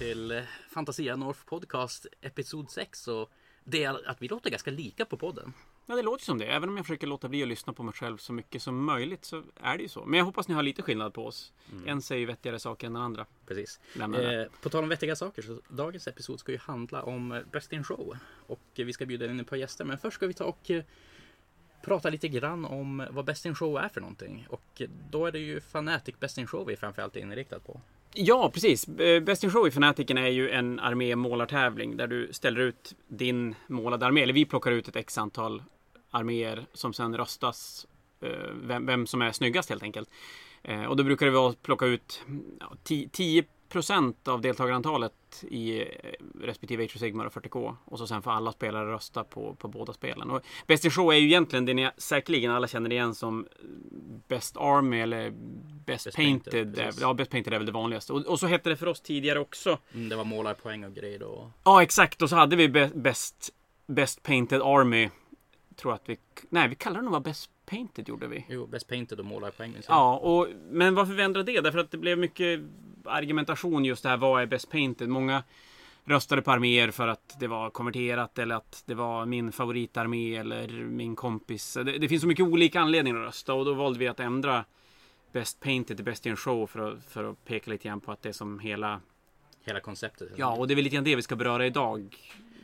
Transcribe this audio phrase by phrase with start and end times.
[0.00, 3.08] till Fantasia North Podcast Episod 6.
[3.08, 3.30] Och
[3.64, 5.52] det är att vi låter ganska lika på podden.
[5.86, 6.46] Ja, det låter som det.
[6.46, 9.24] Även om jag försöker låta bli att lyssna på mig själv så mycket som möjligt
[9.24, 10.04] så är det ju så.
[10.04, 11.52] Men jag hoppas ni har lite skillnad på oss.
[11.86, 13.26] En säger vettigare saker än den andra.
[13.46, 13.80] Precis.
[14.00, 17.72] Eh, på tal om vettiga saker så dagens episod ska ju handla om eh, Best
[17.72, 18.16] in Show.
[18.46, 19.84] Och eh, vi ska bjuda in ett par gäster.
[19.84, 20.84] Men först ska vi ta och eh,
[21.84, 24.46] prata lite grann om vad Best in Show är för någonting.
[24.50, 27.80] Och då är det ju Fanatic Best in Show vi framförallt är inriktat på.
[28.14, 28.86] Ja, precis.
[29.22, 34.06] Best in Show i Fanatiken är ju en armémålartävling där du ställer ut din målade
[34.06, 34.22] armé.
[34.22, 35.62] Eller vi plockar ut ett x antal
[36.10, 37.86] arméer som sen röstas.
[38.20, 40.10] Eh, vem, vem som är snyggast helt enkelt.
[40.62, 42.22] Eh, och då brukar det vara att plocka ut
[42.82, 45.86] 10 10 procent av deltagarantalet i eh,
[46.40, 47.76] respektive Age of Sigmar och 40K.
[47.84, 50.30] Och så sen får alla spelare rösta på, på båda spelen.
[50.30, 53.46] Och Best in Show är ju egentligen det ni säkerligen alla känner igen som
[54.28, 55.30] Best Army eller
[55.86, 56.76] Best, Best Painted.
[56.76, 58.12] Painted, ja, Best Painted är väl det vanligaste.
[58.12, 59.78] Och, och så hette det för oss tidigare också.
[59.94, 61.50] Mm, det var målarpoäng och grejer då.
[61.64, 62.22] Ja, exakt.
[62.22, 63.50] Och så hade vi be- Best,
[63.86, 65.10] Best Painted Army.
[65.76, 66.18] Tror att vi...
[66.48, 68.44] Nej, vi kallade det nog bara Best Painted gjorde vi.
[68.48, 69.74] Jo, Best Painted och målarpoäng.
[69.88, 71.60] Ja, och, men varför vi ändrade det?
[71.60, 72.60] Därför att det blev mycket
[73.04, 74.16] argumentation just det här.
[74.16, 75.08] Vad är Best Painted?
[75.08, 75.42] Många
[76.04, 80.68] röstade på arméer för att det var konverterat eller att det var min favoritarmé eller
[80.68, 81.74] min kompis.
[81.74, 84.64] Det, det finns så mycket olika anledningar att rösta och då valde vi att ändra
[85.32, 88.22] Best Painted till Best in Show för att, för att peka lite grann på att
[88.22, 89.00] det är som hela...
[89.64, 90.28] Hela konceptet.
[90.36, 92.16] Ja, och det är väl lite grann det vi ska beröra idag.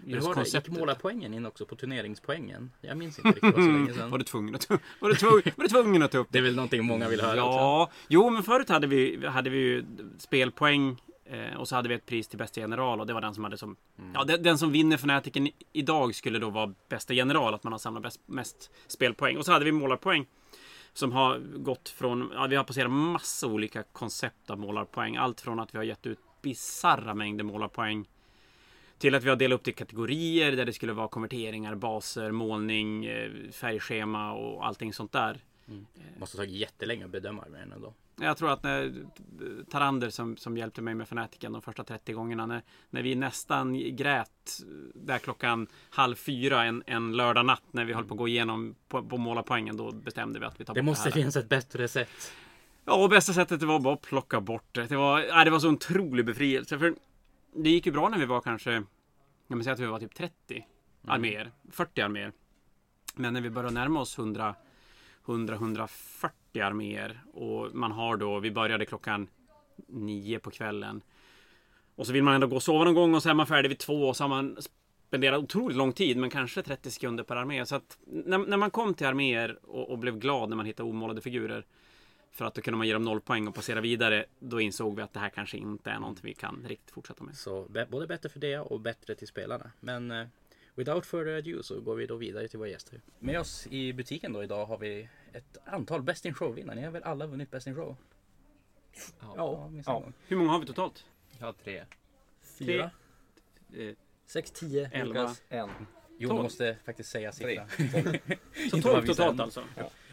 [0.07, 0.55] Var det?
[0.55, 2.71] Gick målarpoängen in också på turneringspoängen?
[2.81, 4.11] Jag minns inte riktigt, det var så länge sedan.
[4.17, 6.43] Var du tvungen att, var du tvungen, var du tvungen att ta upp Det är
[6.43, 7.59] väl någonting många vill höra också.
[7.59, 9.85] Ja, jo men förut hade vi, hade vi ju
[10.19, 13.35] spelpoäng eh, och så hade vi ett pris till bästa general och det var den
[13.35, 13.77] som hade som...
[13.99, 14.11] Mm.
[14.15, 17.79] Ja, den, den som vinner Fanatiken idag skulle då vara bästa general, att man har
[17.79, 19.37] samlat bäst, mest spelpoäng.
[19.37, 20.27] Och så hade vi målarpoäng.
[20.93, 25.17] Som har gått från, ja, vi har passerat massa olika koncept av målarpoäng.
[25.17, 28.07] Allt från att vi har gett ut bisarra mängder målarpoäng.
[28.99, 32.31] Till att vi har delat upp det i kategorier där det skulle vara konverteringar, baser,
[32.31, 35.39] målning, eh, färgschema och allting sånt där.
[36.19, 37.95] Måste ha tagit jättelänge att bedöma armén då.
[38.21, 38.93] Jag tror att när
[39.71, 43.97] Tarander som, som hjälpte mig med Fanatiken de första 30 gångerna när, när vi nästan
[43.97, 44.61] grät
[44.95, 48.75] där klockan halv fyra en, en lördag natt när vi höll på att gå igenom
[48.89, 51.21] på, på målarpoängen då bestämde vi att vi tar Det bort måste det här.
[51.21, 52.33] finnas ett bättre sätt.
[52.85, 54.87] Ja, och bästa sättet det var bara att plocka bort det.
[54.87, 56.79] Det var, nej, det var så otrolig befrielse.
[56.79, 56.95] För
[57.57, 58.83] det gick ju bra när vi var kanske,
[59.47, 60.67] jag säga att vi var typ 30
[61.07, 62.33] arméer, 40 arméer.
[63.15, 64.55] Men när vi började närma oss 100,
[65.25, 65.89] 100-140
[66.63, 69.29] arméer och man har då, vi började klockan
[69.87, 71.03] nio på kvällen.
[71.95, 73.69] Och så vill man ändå gå och sova någon gång och så är man färdig
[73.69, 74.57] vid två och så har man
[75.09, 77.67] spenderat otroligt lång tid, men kanske 30 sekunder per armé.
[77.67, 80.89] Så att när, när man kom till arméer och, och blev glad när man hittade
[80.89, 81.67] omålade figurer
[82.31, 84.25] för att då kunde man ge dem noll poäng och passera vidare.
[84.39, 87.37] Då insåg vi att det här kanske inte är någonting vi kan riktigt fortsätta med.
[87.37, 89.71] Så både bättre för det och bättre till spelarna.
[89.81, 90.27] Men eh,
[90.75, 93.01] without further ado så går vi då vidare till våra gäster.
[93.19, 96.77] Med oss i butiken då idag har vi ett antal Best in Show-vinnare.
[96.77, 97.97] Ni har väl alla vunnit Best in Show?
[99.21, 99.93] Ja, Ja.
[99.93, 100.13] gång.
[100.27, 101.07] Hur många har vi totalt?
[101.39, 101.85] Jag har tre.
[102.59, 102.91] Fyra,
[103.77, 103.95] Eh,
[104.27, 105.23] sex, tio, Elva.
[105.23, 105.43] Lukas.
[105.49, 105.71] En.
[106.19, 106.39] Jo, Tolv.
[106.39, 107.67] du måste faktiskt säga Tre.
[107.71, 107.95] siffran.
[108.71, 109.65] Så Inte bara 12 visa totalt alltså?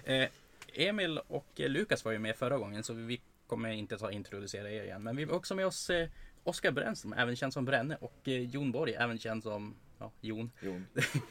[0.03, 0.29] Eh,
[0.73, 4.71] Emil och eh, Lukas var ju med förra gången så vi kommer inte ta introducera
[4.71, 5.03] er igen.
[5.03, 6.09] Men vi har också med oss eh,
[6.43, 10.51] Oskar Brännström, även känd som Bränne och eh, Jon Borg, även känd som ja, Jon.
[10.61, 10.85] Jon.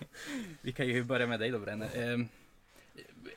[0.61, 1.87] Vi kan ju börja med dig då Bränne.
[1.87, 2.19] Eh,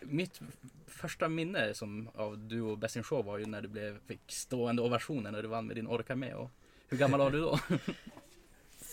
[0.02, 0.40] mitt
[0.88, 4.22] första minne som av du och Best in Show var ju när du blev, fick
[4.28, 6.36] stående ovationer när du vann med din orka med.
[6.36, 6.50] Och
[6.88, 7.60] hur gammal var du då?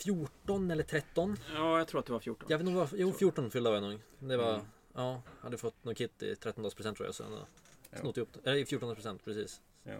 [0.05, 1.37] 14 eller 13.
[1.55, 2.47] Ja, jag tror att det var 14.
[2.51, 4.01] Jag vet vad, jo 14 fyllde jag nog.
[4.19, 4.67] Det var, Mm.
[4.95, 7.15] Ja, hade fått någon kit i 13-dagspresent tror jag.
[7.15, 7.47] Så jag
[7.91, 7.99] Ja.
[7.99, 8.51] snott upp det.
[8.51, 9.63] Eller i 14-dagspresent precis.
[9.85, 9.99] ja.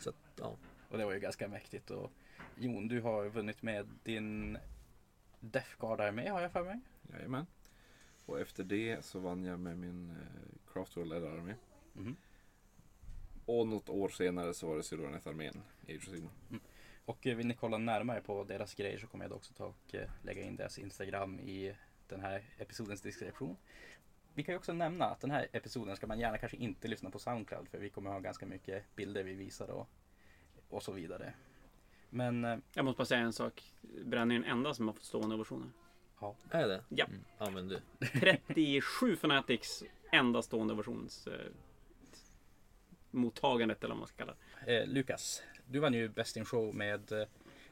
[0.00, 0.56] Så att, ja.
[0.88, 1.90] Och det var ju ganska mäktigt.
[1.90, 2.10] Och
[2.56, 4.58] Jon, du har vunnit med din
[5.40, 6.80] Death Guard-armé har jag för mig.
[7.12, 7.46] Jajamän.
[8.26, 11.54] Och efter det så vann jag med min eh, Craftwell Armé.
[11.92, 12.16] Mhm.
[13.46, 16.32] Och något år senare så var det Syronet-armén i Age of Sigmar.
[17.04, 19.64] Och eh, vill ni kolla närmare på deras grejer så kommer jag då också ta
[19.66, 21.74] och eh, lägga in deras Instagram i
[22.08, 23.56] den här episodens deskription.
[24.34, 27.10] Vi kan ju också nämna att den här episoden ska man gärna kanske inte lyssna
[27.10, 29.88] på Soundcloud för vi kommer ha ganska mycket bilder vi visar och,
[30.68, 31.34] och så vidare.
[32.10, 33.62] Men eh, Jag måste bara säga en sak.
[34.04, 35.68] Bränn är den enda som har fått stående ovationer.
[36.20, 36.84] ja, Är det?
[36.88, 37.04] Ja.
[37.04, 37.24] Mm.
[37.38, 37.80] Ja men du.
[38.20, 39.82] 37 Fanatics
[40.12, 41.32] enda stående ovations eh,
[43.10, 44.34] mottagandet eller vad man ska kalla
[44.64, 44.76] det.
[44.82, 47.26] eh, Lukas, du vann ju Best in Show med eh,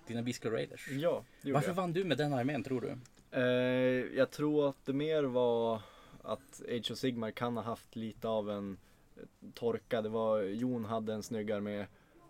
[0.06, 0.88] dina Beastclaw Raiders.
[0.90, 1.74] Ja, det gjorde Varför jag.
[1.74, 2.96] vann du med den armén tror du?
[3.40, 5.82] Eh, jag tror att det mer var
[6.22, 8.78] att Age of Sigmar kan ha haft lite av en
[9.16, 9.22] eh,
[9.54, 10.02] torka.
[10.02, 11.86] Det var, Jon hade en snygg armé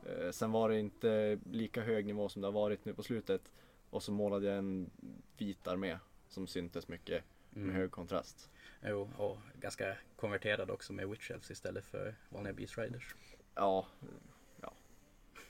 [0.06, 3.52] Eh, sen var det inte lika hög nivå som det har varit nu på slutet.
[3.90, 4.90] Och så målade jag en
[5.36, 5.98] vit armé
[6.28, 7.74] som syntes mycket med Mm.
[7.76, 8.50] hög kontrast.
[8.84, 13.14] Jo, och ganska konverterad också med Witch Elves istället för vanliga Beast Riders.
[13.54, 13.86] Ja,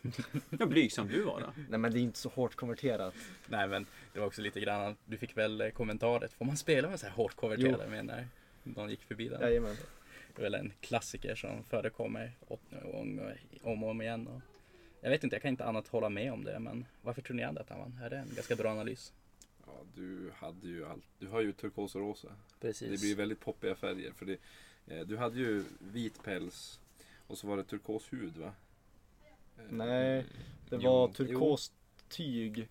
[0.58, 1.52] Ja, blygsam du var då.
[1.68, 3.14] nej men det är inte så hårt konverterat.
[3.46, 6.88] Nej men det var också lite grann, du fick väl eh, kommentaret, får man spela
[6.90, 8.26] med så här hårt konverterade med när
[8.62, 9.40] någon gick förbi den?
[9.40, 9.76] Jajamän.
[10.36, 12.60] Det är väl en klassiker som förekommer åt-
[12.92, 13.20] om
[13.62, 14.26] om och om igen.
[14.26, 14.40] Och
[15.00, 17.42] jag vet inte, jag kan inte annat hålla med om det men varför tror ni
[17.42, 17.98] ändå att han vann?
[18.02, 19.12] Är det en ganska bra analys?
[19.66, 21.04] Ja, du hade ju allt.
[21.18, 22.28] Du har ju turkos och rosa.
[22.60, 22.90] Precis.
[22.90, 24.12] Det blir väldigt poppiga färger.
[24.12, 24.36] För det,
[24.86, 26.80] eh, du hade ju vit päls
[27.26, 28.52] och så var det turkos hud va?
[29.68, 30.26] Eh, Nej,
[30.68, 31.12] det var jo.
[31.14, 31.72] turkost
[32.08, 32.68] tyg.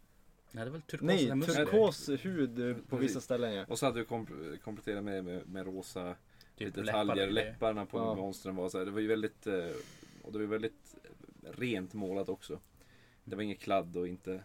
[0.51, 3.09] Nej det väl turkos Nej, turkos hud eh, på Precis.
[3.09, 3.65] vissa ställen ja.
[3.67, 6.15] Och så hade du kom- kompletterat med, med, med rosa
[6.57, 7.15] Typ detaljer.
[7.29, 7.49] läppar.
[7.51, 8.15] Läpparna på Ja.
[8.15, 8.85] monstren var så här.
[8.85, 9.69] Det var ju väldigt, eh,
[10.23, 10.95] och det var väldigt
[11.43, 12.59] rent målat också.
[13.23, 14.41] Det var inget kladd och inte eh,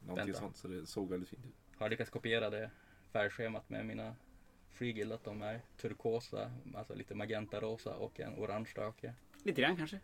[0.00, 0.40] någonting Vänta.
[0.40, 0.56] sånt.
[0.56, 1.54] Så det såg väldigt fint ut.
[1.78, 2.70] Har lyckats kopiera det
[3.12, 4.14] färgschemat med mina
[4.70, 9.14] Freeguild att de är turkosa, alltså lite magenta rosa och en orange drake.
[9.42, 10.00] Lite grann kanske.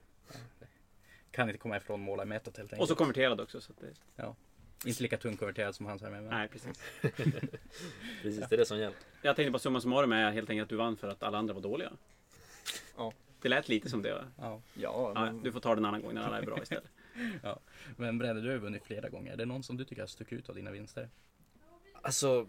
[1.31, 2.83] Kan inte komma ifrån målarmetat helt enkelt.
[2.83, 3.61] Och så konverterad också.
[3.61, 3.95] Så att det...
[4.85, 6.23] Inte lika tungt konverterad som hans här med.
[6.23, 6.31] Men...
[6.31, 6.81] Nej, precis.
[8.23, 8.97] Precis, det är det som gäller.
[9.23, 11.55] Jag tänkte på summa summarum är helt enkelt att du vann för att alla andra
[11.55, 11.93] var dåliga.
[12.97, 13.13] Ja.
[13.41, 14.15] Det lät lite som det.
[14.15, 14.25] va?
[14.39, 14.61] Ja.
[14.75, 16.85] Ja, Ja, men, du får ta den en annan gång när alla är bra istället.
[17.97, 19.33] Men Brände, du har ju vunnit flera gånger.
[19.33, 21.09] Är det någon som du tycker har stuckit ut av dina vinster?
[22.03, 22.47] Alltså,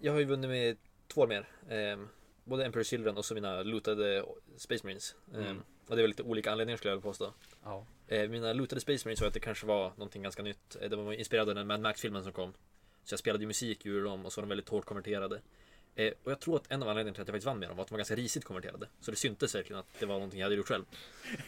[0.00, 0.76] jag har ju vunnit med
[1.06, 1.48] två mer.
[1.68, 2.08] Ehm,
[2.44, 4.24] både Emperor Children och så mina lootade
[4.56, 5.14] Space Marines.
[5.34, 5.62] Ehm, Mm.
[5.86, 7.32] Och det är väl lite olika anledningar skulle jag vilja påstå.
[7.64, 7.86] Ja.
[8.08, 10.76] Eh, mina lootade Space Marines var att det kanske var någonting ganska nytt.
[10.80, 12.52] Eh, de var inspirerade av den Mad Max-filmen som kom.
[13.04, 15.40] Så jag spelade ju musik ur dem och så var de väldigt hårt konverterade.
[15.94, 17.76] Eh, och jag tror att en av anledningarna till att jag faktiskt vann med dem
[17.76, 18.86] var att de var ganska risigt konverterade.
[19.00, 20.84] Så det syntes verkligen att det var någonting jag hade gjort själv.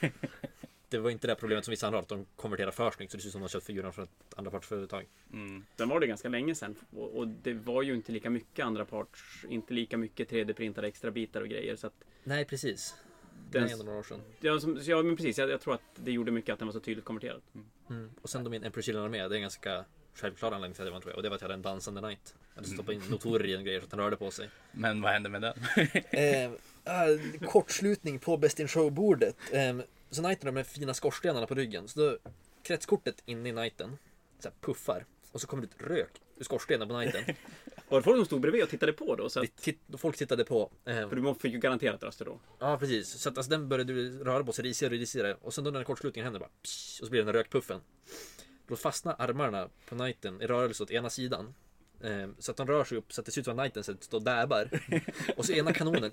[0.88, 3.16] det var inte det problemet som vissa andra har, att de konverterar för snyggt så
[3.16, 5.06] det ser ut som att de har köpt figurerna från ett andrapartsföretag.
[5.32, 5.64] Mm.
[5.76, 8.84] Den var det ganska länge sedan och, och det var ju inte lika mycket andra
[8.84, 11.76] parts, inte lika mycket 3D-printade extra bitar och grejer.
[11.76, 12.94] Så att, Nej, precis.
[13.50, 14.20] Det Den- är några år sedan.
[14.40, 15.38] ja, som, så ja, men precis.
[15.38, 17.40] Jag, jag tror att det gjorde mycket att den var så tydligt konverterad.
[17.90, 18.10] Mm.
[18.22, 20.92] Och sen då min Emperor Children armé, det är en ganska självklar anledning till att
[20.92, 21.16] jag tror jag.
[21.16, 22.34] Och det var att jag hade en dansande knight.
[22.54, 24.48] Jag hade stoppat in notorer i en grej så att den rörde på sig.
[24.72, 25.54] Men vad hände med den?
[26.10, 26.50] Eh,
[26.84, 27.06] ah,
[27.46, 29.36] kortslutning på Best in Show-bordet.
[29.52, 29.78] Eh,
[30.10, 31.88] så knighten har de här fina skorstenarna på ryggen.
[31.88, 32.18] Så då
[32.62, 33.98] kretskortet inne i knighten
[34.38, 35.04] så här puffar.
[35.32, 37.34] Och så kommer det ut rök ur skorstenen på knighten.
[37.90, 39.28] Var det folk som stod bredvid och tittade på då?
[39.28, 40.70] Så att, titt- folk tittade på.
[40.84, 42.40] Eh, för du fick ju garanterat röster då.
[42.58, 43.08] ja, precis.
[43.08, 43.92] Så att alltså, den började
[44.24, 45.36] röra på sig risigare och risigare.
[45.40, 47.80] Och sen då när kortslutningen händer bara psh, och så blir det den rökpuffen.
[48.68, 51.54] Då fastnar armarna på knighten i rörelse åt ena sidan.
[52.00, 53.96] Eh, så att de rör sig upp så att det ser ut som att knighten
[53.98, 54.68] det står och dabbar.
[55.36, 56.12] Och så ena kanonen,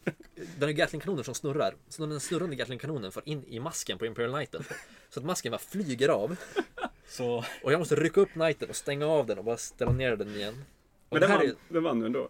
[0.59, 1.75] den är Gatling-kanonen som snurrar.
[1.89, 4.63] Så den snurrande Gatling-kanonen får in i masken på Imperial Knighten.
[5.09, 6.35] Så att masken bara flyger av.
[7.09, 10.15] Så Och jag måste rycka upp Knighten och stänga av den och bara ställa ner
[10.15, 10.63] den igen.
[11.09, 12.29] Och Men det den här vann, är, den vann du ändå.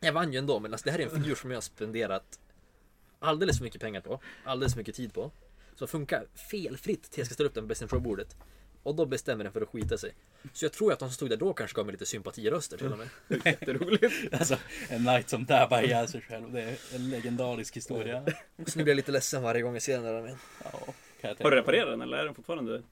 [0.00, 2.40] jag vann ju ändå, men alltså det här är en figur som jag har spenderat
[3.18, 4.20] alldeles för mycket pengar på.
[4.44, 5.30] Alldeles för mycket tid på.
[5.74, 8.36] Som funkar felfritt till jag ska ställa upp den på Best in Show-bordet.
[8.82, 10.14] Och då bestämmer den för att skita sig.
[10.52, 12.92] Så jag tror att de som stod där då kanske gav mig lite sympatiröster till
[12.92, 13.08] och med.
[13.44, 14.32] Jätteroligt.
[14.32, 14.56] alltså
[14.88, 16.52] en knight som dabbar ihjäl sig själv.
[16.52, 18.24] Det är en legendarisk historia.
[18.66, 20.36] Så nu blir jag lite ledsen varje gång jag ser den där armén.
[20.64, 22.82] Ja, Har du reparerat den eller är den fortfarande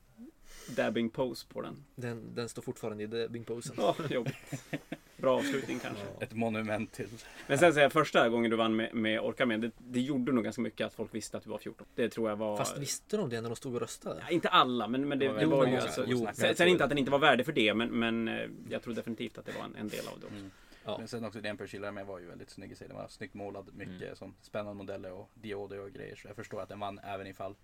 [0.76, 1.84] dabbing pose på den?
[1.94, 3.74] Den, den står fortfarande i dubbingposen.
[3.78, 4.34] Ja, jobbigt.
[5.20, 6.04] Bra avslutning kanske.
[6.20, 7.08] Ett monument till.
[7.46, 10.44] Men sen säger jag första gången du vann med, med Orkamen, det, det gjorde nog
[10.44, 11.86] ganska mycket att folk visste att du var 14.
[11.94, 12.56] Det tror jag var...
[12.56, 14.22] Fast visste de det när de stod och röstade?
[14.26, 16.04] Ja, inte alla, men, men det, det var ju alltså...
[16.06, 18.82] Jo, sen, sen inte att den inte var värdig för det, men, men eh, jag
[18.82, 20.38] tror definitivt att det var en, en del av det också.
[20.38, 20.50] Mm.
[20.84, 20.98] Ja.
[20.98, 22.88] Men sen också den Perchilla med var ju väldigt snygg i sig.
[22.88, 24.16] Den var snyggt målad, mycket Mm.
[24.16, 26.16] som spännande modeller och dioder och grejer.
[26.16, 27.54] Så jag förstår att den vann även ifall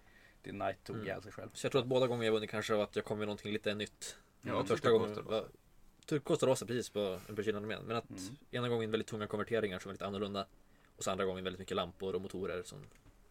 [0.42, 1.06] din Knight tog Mm.
[1.06, 1.48] ihjäl sig själv.
[1.52, 3.52] Så jag tror att båda gånger jag vunnit kanske var att jag kom med någonting
[3.52, 4.16] lite nytt.
[4.42, 5.44] Ja, första gången var
[6.06, 7.82] turkos och rosa precis på en armén.
[7.86, 8.36] Men att Mm.
[8.50, 10.46] ena gången väldigt tunga konverteringar som var lite annorlunda.
[10.96, 12.78] Och så andra gången väldigt mycket lampor och motorer som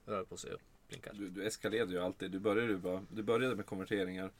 [0.06, 1.14] rör på sig och blinkar.
[1.14, 2.32] Du, du eskalerade ju alltid.
[2.32, 4.32] Du började, ju bara, du började med konverteringar.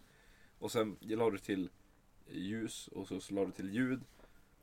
[0.60, 1.70] Och sen la du till
[2.32, 4.02] ljus och så, så la du till ljud.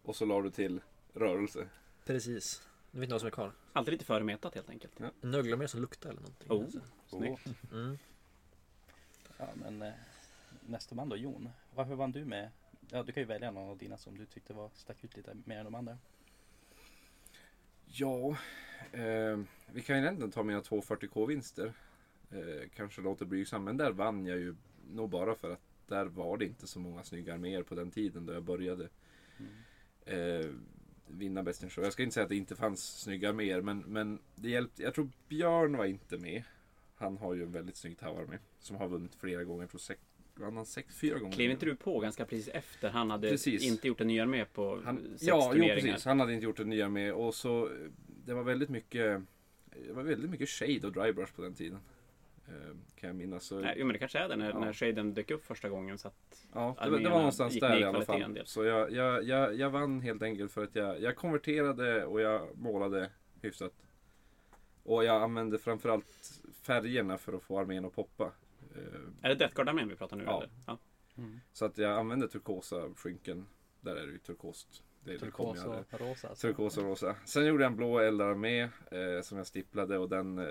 [0.03, 0.81] Och så la du till
[1.15, 1.69] rörelse.
[2.05, 2.69] Precis.
[2.91, 3.53] Nu vet ni vad som är kvar.
[3.73, 5.01] Alltid lite förmetat helt enkelt.
[5.01, 6.51] En nöglarmé som luktar eller någonting.
[6.53, 6.65] Oh.
[6.65, 6.81] Alltså.
[7.07, 7.47] Snyggt.
[7.73, 7.99] Mm.
[9.39, 9.93] Ja, men eh,
[10.67, 11.49] nästa man då, Jon.
[11.75, 12.51] Varför vann du med?
[12.95, 15.37] Ja, du kan ju välja någon av dina som du tyckte var stack ut lite
[15.45, 15.99] mer än de andra.
[17.87, 18.37] Ja,
[18.93, 19.41] eh,
[19.73, 21.73] vi kan ju egentligen ta mina två 40k-vinster.
[22.31, 24.55] Eh, kanske låter blygsam, men där vann jag ju
[24.91, 28.27] nog bara för att där var det inte så många snygga arméer på den tiden
[28.27, 28.89] då jag började
[30.05, 30.51] eh,
[31.07, 31.85] vinna Best in Show.
[31.85, 34.83] Jag ska inte säga att det inte fanns snygga arméer, men, men det hjälpte.
[34.83, 36.43] Jag tror Björn var inte med.
[36.97, 38.39] Han har ju en väldigt snygg Tau-armé.
[38.59, 39.63] Som har vunnit flera gånger.
[39.63, 40.01] Jag tror sex,
[40.35, 41.33] vann han sex, fyra gånger.
[41.33, 43.63] Klev inte du på ganska precis efter han hade Precis.
[43.63, 46.05] inte gjort en ny armé på Han, sex ja, jo, precis.
[46.05, 47.13] Han hade inte gjort en ny armé.
[47.13, 47.71] Och så,
[48.27, 49.23] det var väldigt mycket
[49.87, 51.79] det var väldigt mycket shade och drybrush på den tiden.
[52.49, 53.45] Eh, kan jag minnas.
[53.45, 54.59] Så, Nej, jo, men det kanske är det när, Ja.
[54.61, 55.99] när shaden dök upp första gången.
[55.99, 58.41] Så att, ja, det, var- det var någonstans där i alla fall.
[58.45, 62.59] Så jag, jag, jag, jag vann helt enkelt för att jag, jag konverterade och jag
[62.59, 63.11] målade
[63.43, 63.73] hyfsat.
[64.83, 68.33] Och jag använde framförallt färgerna för att få armén att poppa.
[68.77, 70.25] Eh, är det Death Guard-armén vi pratar nu?
[70.25, 70.37] Ja.
[70.37, 70.51] Eller?
[70.67, 70.79] Ja.
[71.19, 71.41] Mm.
[71.53, 73.47] Så att jag använde turkosa skynken.
[73.81, 74.85] Där är det ju turkost.
[75.05, 76.29] Det, det kom Turkos jag och rosa.
[76.29, 76.47] alltså.
[76.47, 77.17] Turkos och rosa.
[77.25, 80.45] Sen gjorde jag en blå eldarmé eh, som jag stipplade och den, eh,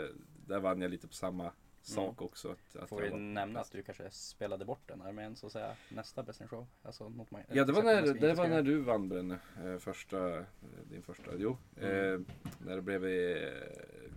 [0.47, 1.51] där vann jag lite på samma
[1.81, 2.51] sak också.
[2.51, 5.51] Att, att Får vi var- nämna att du kanske spelade bort den armén så att
[5.51, 6.67] säga nästa Best in Show.
[6.83, 9.39] Alltså, något man, Ja det var när, det var när du vann Brenne.
[9.65, 10.43] Eh, första, eh,
[10.89, 11.31] din första.
[11.37, 11.57] Jo.
[11.77, 12.13] Mm.
[12.13, 12.19] Eh,
[12.65, 13.51] när det blev eh,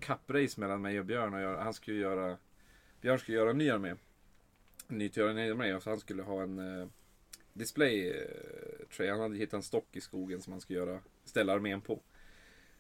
[0.01, 1.35] kapprace mellan mig och Björn.
[1.35, 2.39] Och jag, han skulle göra
[3.05, 3.95] Björn skulle göra en ny armé.
[4.89, 5.75] En ny till en ny armé.
[5.75, 6.89] Och så han skulle ha en eh,
[7.53, 9.11] display eh, tray.
[9.11, 12.01] Han hade hittat en stock i skogen som han skulle göra, ställa armén på.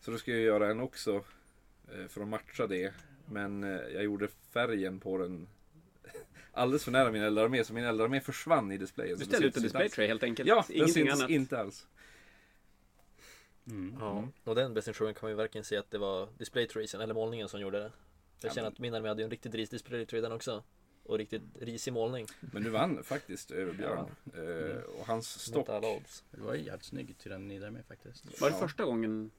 [0.00, 1.24] Så då skulle jag göra en också.
[1.92, 2.94] Eh, för att matcha det.
[3.26, 5.48] Men eh, jag gjorde färgen på den
[6.52, 7.64] alldeles för nära min eldarmé.
[7.64, 9.18] Så min eldarmé försvann i displayen.
[9.18, 10.48] Du så det ställde ut en display tray helt enkelt.
[10.48, 11.30] Ja, den syns annat.
[11.30, 11.86] inte alls.
[13.66, 13.96] Mm.
[14.00, 17.14] Ja, och den Showen kan man ju verkligen se att det var display tracen eller
[17.14, 17.92] målningen som gjorde det.
[18.40, 20.62] Jag Ja, känner att min armé hade ju en riktigt risig display tray den också.
[21.02, 22.26] Och riktigt risig målning.
[22.40, 24.06] Men du vann faktiskt över Björn.
[24.34, 25.66] Eh, och hans stock.
[25.66, 28.40] Det var ju jävligt snygg tyrannider med faktiskt.
[28.40, 28.60] Var det Ja.
[28.60, 29.30] första gången?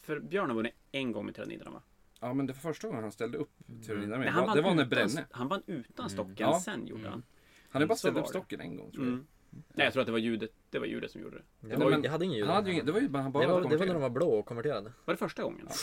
[0.00, 1.82] För Björn har vunnit en gång med Tyranniderna va?
[2.20, 3.88] Ja men det var första gången han ställde upp med.
[3.88, 5.24] han Det vann var när utan, Brenne.
[5.30, 6.10] Han vann utan Mm.
[6.10, 6.60] stocken, Ja.
[6.64, 7.12] sen gjorde han.
[7.12, 7.22] Han
[7.70, 9.12] hade bara ställt upp stocken en gång tror jag.
[9.12, 9.26] Mm.
[9.74, 11.68] Nej, jag tror att det var ljudet, det var ljudet som gjorde det.
[11.68, 12.46] Det var, men jag hade ingen ljud.
[12.46, 14.02] Han hade ju, det var ju bara han bara det, var, det var när de
[14.02, 14.92] var blå och konverterade.
[15.04, 15.66] Var det första gången?
[15.68, 15.74] Ja.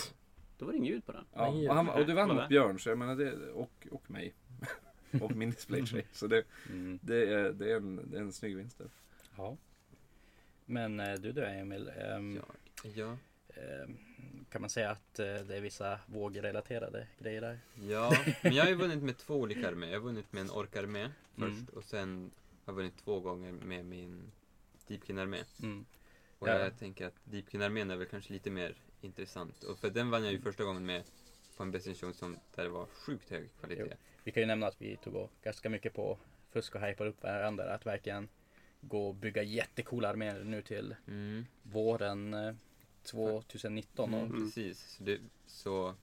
[0.57, 1.25] Då var det inget ljud på den.
[1.33, 2.49] Ja, och, han, och du vann Var mot?
[2.49, 4.33] Björn så jag menar det, och, och mig.
[5.21, 6.03] och min display tray.
[6.11, 6.99] Så det, Mm.
[7.01, 8.87] det, är, det, är en, det är en snygg vinst där.
[9.37, 9.57] Ja.
[10.65, 12.43] Men eh, du då Emil, Ja.
[12.95, 13.17] ja.
[13.55, 13.97] ehm,
[14.49, 17.59] kan man säga att eh, det är vissa vågrelaterade grejer där?
[17.89, 19.91] Ja, men jag har ju vunnit med två olika arméer.
[19.91, 21.65] Jag har vunnit med en orkarmé först Mm.
[21.75, 22.31] och sen
[22.65, 24.31] har jag vunnit två gånger med min
[24.87, 25.43] Deepkin-armé.
[25.63, 25.85] Mm.
[26.39, 26.59] Och Ja.
[26.59, 29.63] jag tänker att Deepkin-armén är väl kanske lite mer intressant.
[29.63, 31.04] Och för den vann jag ju första gången med
[31.58, 33.96] på en Show som där det var sjukt hög kvalitet.
[34.24, 36.18] Vi kan ju nämna att vi tog och ganska mycket på
[36.51, 37.74] fusk och hypar upp varandra.
[37.74, 38.27] Att verkligen
[38.82, 41.46] gå och bygga jättecoola arméer nu till Mm.
[41.63, 42.54] våren eh,
[43.04, 44.13] 2019.
[44.13, 44.96] Och, Mm, precis.
[44.98, 45.94] Så, det, så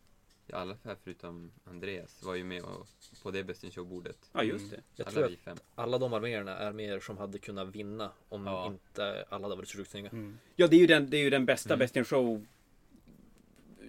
[0.47, 2.87] ja, alla här förutom Andreas var ju med och,
[3.23, 4.31] på det Best in Show-bordet.
[4.33, 4.81] Ja, just det.
[4.97, 5.57] Jag alla tror vi fem.
[5.75, 8.67] alla de arméerna är arméer som hade kunnat vinna om Ja.
[8.67, 10.09] inte alla hade varit så snygga.
[10.09, 10.39] mm.
[10.57, 11.79] Ja, det är ju den, det är ju den bästa Mm.
[11.79, 12.47] Best in Show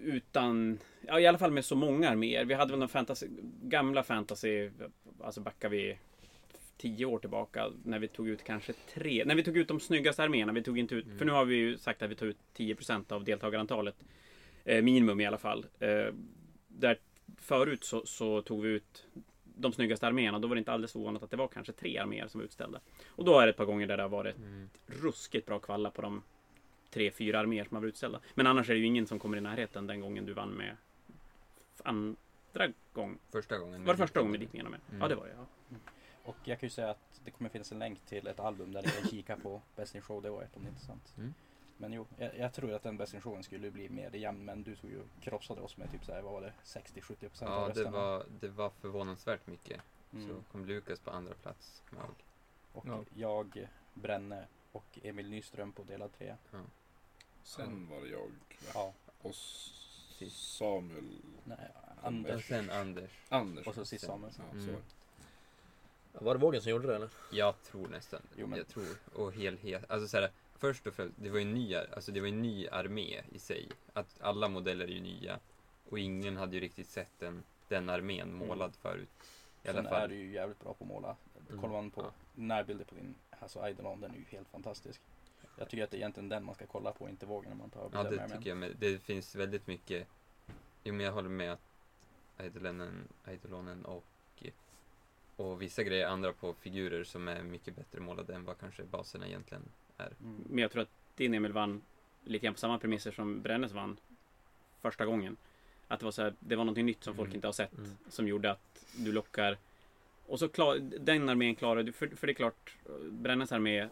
[0.05, 2.45] utan, ja i alla fall med så många arméer.
[2.45, 3.27] Vi hade väl någon fantasy,
[3.63, 4.69] gamla fantasy,
[5.23, 5.97] alltså backar vi
[6.77, 10.23] tio år tillbaka när vi tog ut kanske tre, när vi tog ut de snyggaste
[10.23, 10.53] arméerna.
[10.53, 11.17] Vi tog inte ut, Mm.
[11.17, 13.95] för nu har vi ju sagt att vi tar ut 10% av deltagarantalet.
[14.65, 15.65] Eh, minimum i alla fall.
[15.79, 16.05] Eh,
[16.67, 16.99] där
[17.37, 19.05] förut så, så tog vi ut
[19.43, 20.39] de snyggaste arméerna.
[20.39, 22.79] Då var det inte alldeles ovanligt att det var kanske tre arméer som var utställda.
[23.07, 24.69] Och då är det ett par gånger där det har varit Mm.
[24.85, 26.21] ruskigt bra kvalla på de
[26.95, 28.19] tre, fyra arméer som har varit utställda.
[28.33, 30.77] Men annars är det ju ingen som kommer i närheten den gången du vann med
[31.83, 33.17] andra gång.
[33.31, 33.85] Första gången.
[33.85, 34.79] Var det första gången med Dickningarna med?
[34.89, 35.01] Mm.
[35.01, 35.35] Ja, det var det.
[35.69, 35.77] Ja.
[36.23, 38.81] och jag kan ju säga att det kommer finnas en länk till ett album där
[38.81, 41.13] ni kan kika på Best in Show det året om det är intressant.
[41.17, 41.33] Mm.
[41.77, 44.63] Men jo, jag, jag tror att den Best in Showen skulle bli mer jämn men
[44.63, 47.59] du tog ju krossade oss med typ så här, vad var det, 60-70% av Ja,
[47.61, 47.89] det rösterna.
[47.91, 49.81] var, det var förvånansvärt mycket.
[50.13, 50.27] Mm.
[50.27, 51.83] Så kom Lukas på andra plats.
[51.91, 52.09] med jag.
[52.73, 53.03] Och Ja.
[53.13, 56.35] jag, Brenne och Emil Nyström på delad tre.
[57.45, 58.31] Sen var det jag
[58.73, 59.35] Ja, och
[60.31, 61.03] Samuel
[61.43, 61.57] nej,
[62.01, 62.47] Och Anders.
[62.47, 63.11] sen Anders.
[63.29, 63.67] Anders.
[63.67, 64.33] Och så sist Samuel.
[64.37, 64.65] Ja, så Mm.
[64.73, 64.81] var
[66.19, 66.25] det.
[66.25, 67.09] Var det Vågen som gjorde det eller?
[67.31, 68.21] Jag tror nästan.
[68.37, 68.87] Jo, men- Jag tror.
[69.15, 69.91] Och helhet.
[69.91, 72.41] Alltså så här, först och främst, det var ju en ny, alltså det var en
[72.41, 73.69] ny armé i sig.
[73.93, 75.39] Att alla modeller är ju nya.
[75.89, 79.09] Och ingen hade ju riktigt sett den, den armén målad förut.
[79.63, 80.09] I alla Sen är fall.
[80.09, 81.15] du ju jävligt bra på att måla.
[81.49, 81.61] Mm.
[81.61, 82.11] Kollar man på Ja.
[82.35, 85.01] närbilder på din alltså Eidolon, den är ju helt fantastisk.
[85.57, 87.69] Jag tycker att det är egentligen den man ska kolla på, inte vågen när man
[87.69, 88.57] tar Ja, det med tycker jag.
[88.57, 90.07] Men det finns väldigt mycket.
[90.83, 91.61] Jo, men jag håller med att
[92.37, 94.05] Eidolonen, Eidolonen och,
[95.35, 99.27] och vissa grejer andra på figurer som är mycket bättre målade än vad kanske baserna
[99.27, 99.63] egentligen
[99.97, 100.13] är.
[100.21, 100.43] Mm.
[100.49, 101.81] Men jag tror att din Emil vann
[102.23, 103.97] lite grann på samma premisser som Brännes vann
[104.81, 105.37] första gången.
[105.87, 107.35] Att det var så här, det var någonting nytt som folk Mm.
[107.35, 107.77] inte har sett.
[107.77, 107.97] Mm.
[108.09, 109.57] Som gjorde att du lockar.
[110.27, 112.75] Och så klar, den armén klarade du, för, för det är klart,
[113.11, 113.89] Brännes armé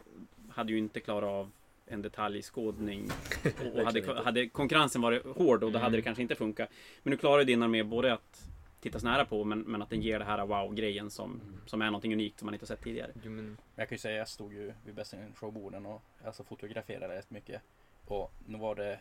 [0.55, 1.51] hade ju inte klarat av
[1.85, 3.09] en detaljskådning.
[3.73, 5.91] Och, hade, hade konkurrensen varit hård och då hade Mm.
[5.97, 6.69] det kanske inte funkat.
[7.03, 10.19] Men du klarade din armé både att tittas nära på men, men att den ger
[10.19, 13.11] det här wow-grejen som, som är någonting unikt som man inte har sett tidigare.
[13.23, 16.43] Jo, men, jag kan ju säga, jag stod ju vid Best in Show-borden och alltså
[16.43, 17.61] fotograferade rätt mycket.
[18.07, 18.99] Och nu var det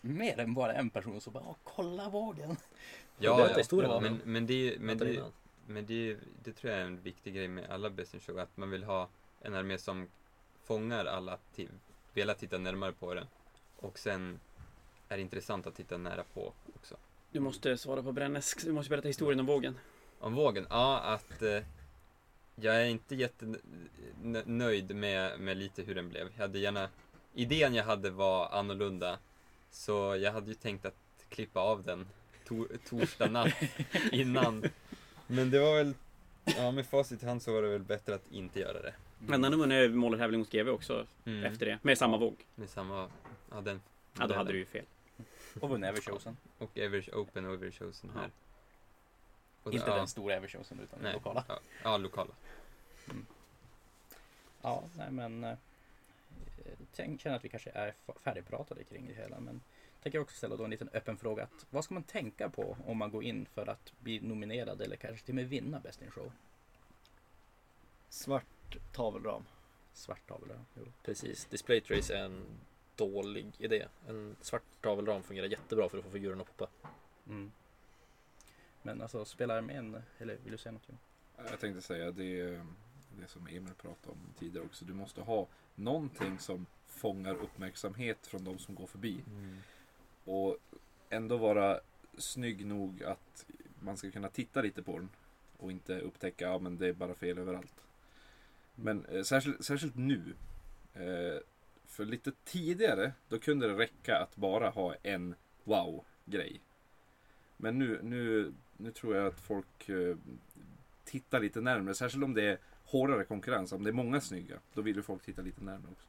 [0.00, 2.56] mer än bara en person som bara Åh, kolla vågen.
[3.18, 5.22] ja, ja, men, men, det, men, det,
[5.66, 8.38] men det, det tror jag är en viktig grej med alla Best in Show.
[8.38, 9.08] Att man vill ha
[9.40, 10.06] en armé som
[10.68, 11.60] fångar alla att
[12.12, 13.26] vilja titta närmare på den.
[13.76, 14.40] Och sen
[15.08, 16.96] är det intressant att titta nära på också.
[17.32, 19.78] Du måste svara på Brännes, du måste berätta historien om vågen.
[20.18, 20.66] Om vågen?
[20.70, 21.62] Ja, att eh,
[22.54, 26.28] jag är inte jättenöjd med, med lite hur den blev.
[26.34, 26.88] Jag hade gärna...
[27.34, 29.18] Idén jag hade var annorlunda.
[29.70, 30.94] Så jag hade ju tänkt att
[31.28, 32.08] klippa av den
[32.48, 33.54] to, torsdag natt
[34.12, 34.64] innan.
[35.26, 35.94] Men det var väl...
[36.56, 38.94] Ja, med facit i hand så var det väl bättre att inte göra det.
[39.18, 41.44] Men den har vunnit målartävling mot GV också Mm.
[41.44, 41.78] efter det.
[41.82, 42.44] Med samma våg.
[42.54, 43.08] Med samma...
[43.50, 43.80] Ja, den...
[44.18, 44.84] Ja, då hade du ju fel.
[45.60, 46.36] Och vunnit Everchosen.
[46.58, 48.30] Och Evers Open och Everchosen här.
[49.62, 51.44] Och Inte ja, den stora Everchosen utan den nej, lokala.
[51.48, 52.30] Ja, ja, lokala.
[54.62, 55.44] Ja, nej men.
[55.44, 55.54] eh,
[56.96, 59.40] Tänk, känner att vi kanske är färdigpratade kring det hela.
[59.40, 59.60] Men
[60.02, 61.42] tänker också ställa då en liten öppen fråga.
[61.42, 64.96] Att, vad ska man tänka på om man går in för att bli nominerad eller
[64.96, 66.32] kanske till och med vinna Best in Show?
[68.08, 69.44] Svart tavelram.
[69.92, 70.54] Svart tavla.
[70.74, 70.84] Jo.
[71.02, 71.44] Precis.
[71.44, 72.42] Display trace är en
[72.96, 73.86] dålig idé.
[74.08, 76.70] En svart tavelram fungerar jättebra för att få figuren att poppa.
[77.26, 77.52] Mm.
[78.82, 80.88] Men alltså spelar armén, eller vill du säga något?
[81.36, 82.60] Jag tänkte säga det,
[83.20, 84.84] det som Emil pratade om tidigare också.
[84.84, 89.20] Du måste ha någonting som fångar uppmärksamhet från de som går förbi.
[90.28, 90.56] Och
[91.10, 91.80] ändå vara
[92.18, 93.46] snygg nog att
[93.80, 95.08] man ska kunna titta lite på den.
[95.56, 97.74] Och inte upptäcka att ja, det är bara fel överallt.
[98.74, 100.34] Men eh, särskilt, särskilt nu.
[100.94, 101.40] Eh,
[101.86, 106.60] för lite tidigare då kunde det räcka att bara ha en wow-grej.
[107.56, 110.16] Men nu, nu, nu tror jag att folk eh,
[111.04, 111.94] tittar lite närmare.
[111.94, 113.72] Särskilt om det är hårdare konkurrens.
[113.72, 114.58] Om det är många snygga.
[114.74, 116.08] Då vill ju folk titta lite närmare också.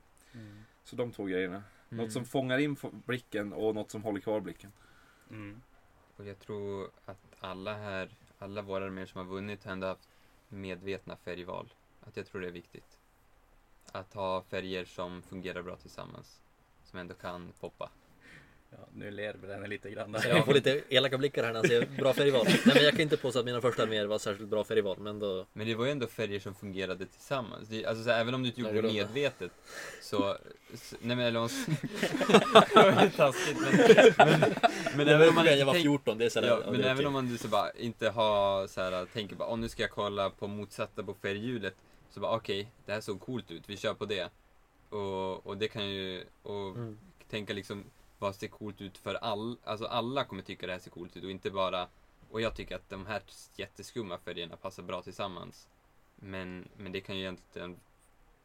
[0.83, 1.63] Så de två grejerna.
[1.91, 2.03] Mm.
[2.03, 4.71] Något som fångar in blicken och något som håller kvar blicken.
[5.29, 5.61] Mm.
[6.15, 10.09] Och jag tror att alla här, alla våra arméer som har vunnit har ändå haft
[10.47, 11.73] medvetna färgval.
[12.01, 12.99] Att jag tror det är viktigt.
[13.91, 16.41] Att ha färger som fungerar bra tillsammans.
[16.83, 17.89] Som ändå kan poppa.
[18.71, 20.15] Ja, nu ler Brenner lite grann.
[20.27, 22.45] Jag får lite elaka blickar här när han säger bra färgval.
[22.47, 24.97] Nej men jag kan inte påstå att mina första arméer var särskilt bra färgval.
[24.99, 25.45] Men då...
[25.53, 27.69] Men det var ju ändå färger som fungerade tillsammans.
[27.69, 29.51] Det, alltså så här, även om du inte gjorde det medvetet
[30.01, 30.37] så...
[30.73, 31.49] så nej men eller om...
[32.73, 34.27] det var ju taskigt men...
[34.29, 36.47] Men, men även om man jag var tänk- 14, det är sådär.
[36.65, 39.69] Ja, men även om man så bara inte har så här, tänker bara, oh, nu
[39.69, 41.75] ska jag kolla på motsatta på färghjulet.
[42.09, 44.29] Så bara, okej, det här såg coolt ut, vi kör på det.
[44.89, 46.97] Och, och det kan ju, och Mm.
[47.29, 47.83] tänka liksom,
[48.19, 51.23] vad ser coolt ut för all, alltså alla kommer tycka det här ser coolt ut
[51.23, 51.87] och inte bara,
[52.31, 53.21] och jag tycker att de här
[53.55, 55.67] jätteskumma färgerna passar bra tillsammans.
[56.15, 57.79] Men, men det kan ju egentligen,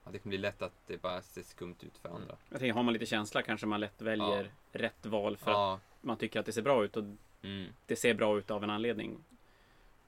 [0.04, 2.36] ja, det kan bli lätt att det bara ser skumt ut för andra.
[2.50, 5.80] Jag tänker, har man lite känsla kanske man lätt väljer rätt val för att Ja,
[6.00, 7.04] man tycker att det ser bra ut och
[7.42, 9.24] mm, det ser bra ut av en anledning.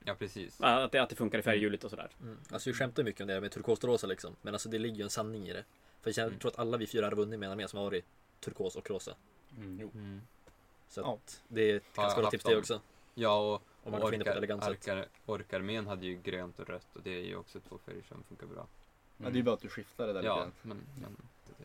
[0.04, 0.60] ja precis.
[0.60, 2.10] Att det, att det funkar i färghjulet och sådär.
[2.22, 2.38] Mm.
[2.50, 4.36] Alltså vi skämtar mycket om det med turkos och rosa liksom.
[4.42, 5.64] Men alltså det ligger ju en sanning i det.
[6.00, 6.38] För jag Mm.
[6.38, 8.04] tror att alla vi fyra har vunnit med en armé som har varit
[8.40, 9.14] turkos och rosa.
[9.56, 9.80] Mm.
[9.94, 10.20] Mm.
[10.88, 11.14] Så Ja.
[11.14, 12.80] att det är ett ganska bra tips det också.
[13.14, 14.70] Ja, och, Om man och det ett orkar, elegant sätt.
[14.72, 18.22] orkar, orkarmén hade ju grönt och rött och det är ju också två färger som
[18.22, 18.66] funkar bra.
[19.16, 20.52] Ja, det är ju bara att du skiftar det där lite Ja, grann.
[20.62, 21.64] men, men det, Men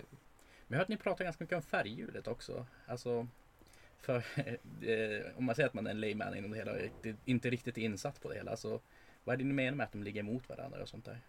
[0.67, 2.65] jag har hört att ni pratar ganska mycket om färghjulet också.
[2.88, 3.28] Alltså,
[4.02, 4.15] för
[4.82, 6.80] eh, om man säger att man är en layman inom det hela och
[7.26, 8.58] inte- riktigt insatt på det hela.
[8.58, 8.80] Så
[9.24, 11.20] vad är det ni menar med att de ligger emot varandra och sånt där?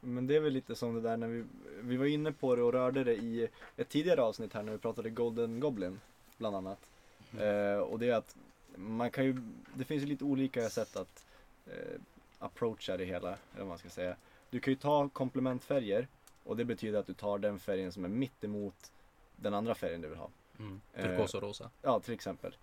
[0.00, 1.44] Men det är väl lite som det där när vi,
[1.80, 4.78] vi var inne på det och rörde det i ett tidigare avsnitt här när vi
[4.78, 6.00] pratade Golden Goblin
[6.38, 6.90] bland annat.
[7.38, 8.36] Eh, och det är att
[8.74, 9.42] man kan ju,
[9.74, 11.26] det finns ju lite olika sätt att
[11.66, 12.00] eh,
[12.38, 14.16] approacha det hela, eller vad man ska säga.
[14.50, 16.08] Du kan ju ta komplementfärger
[16.44, 18.92] och det betyder att du tar den färgen som är mitt emot
[19.36, 20.30] den andra färgen du vill ha.
[20.58, 20.80] Mm.
[20.94, 21.70] Eh, Turkos och rosa.
[21.82, 22.56] Ja, till exempel.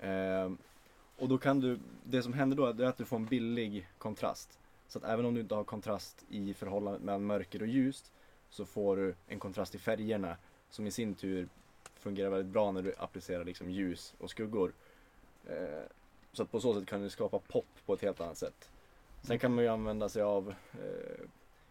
[0.00, 0.58] Ehm,
[1.18, 4.58] och då kan du, det som händer då är att du får en billig kontrast.
[4.88, 8.12] Så att även om du inte har kontrast i förhållandet mellan mörker och ljust
[8.50, 10.36] så får du en kontrast i färgerna
[10.70, 11.48] som i sin tur
[11.94, 14.72] fungerar väldigt bra när du applicerar liksom ljus och skuggor.
[15.46, 15.82] Eh,
[16.32, 18.70] så att på så sätt kan du skapa pop på ett helt annat sätt.
[19.22, 21.26] Sen kan man ju använda sig av eh,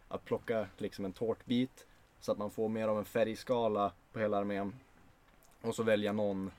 [0.08, 1.88] att plocka liksom en tårtbit
[2.20, 4.76] så att man får mer av en färgskala på hela armén.
[5.62, 6.52] Och så välja någon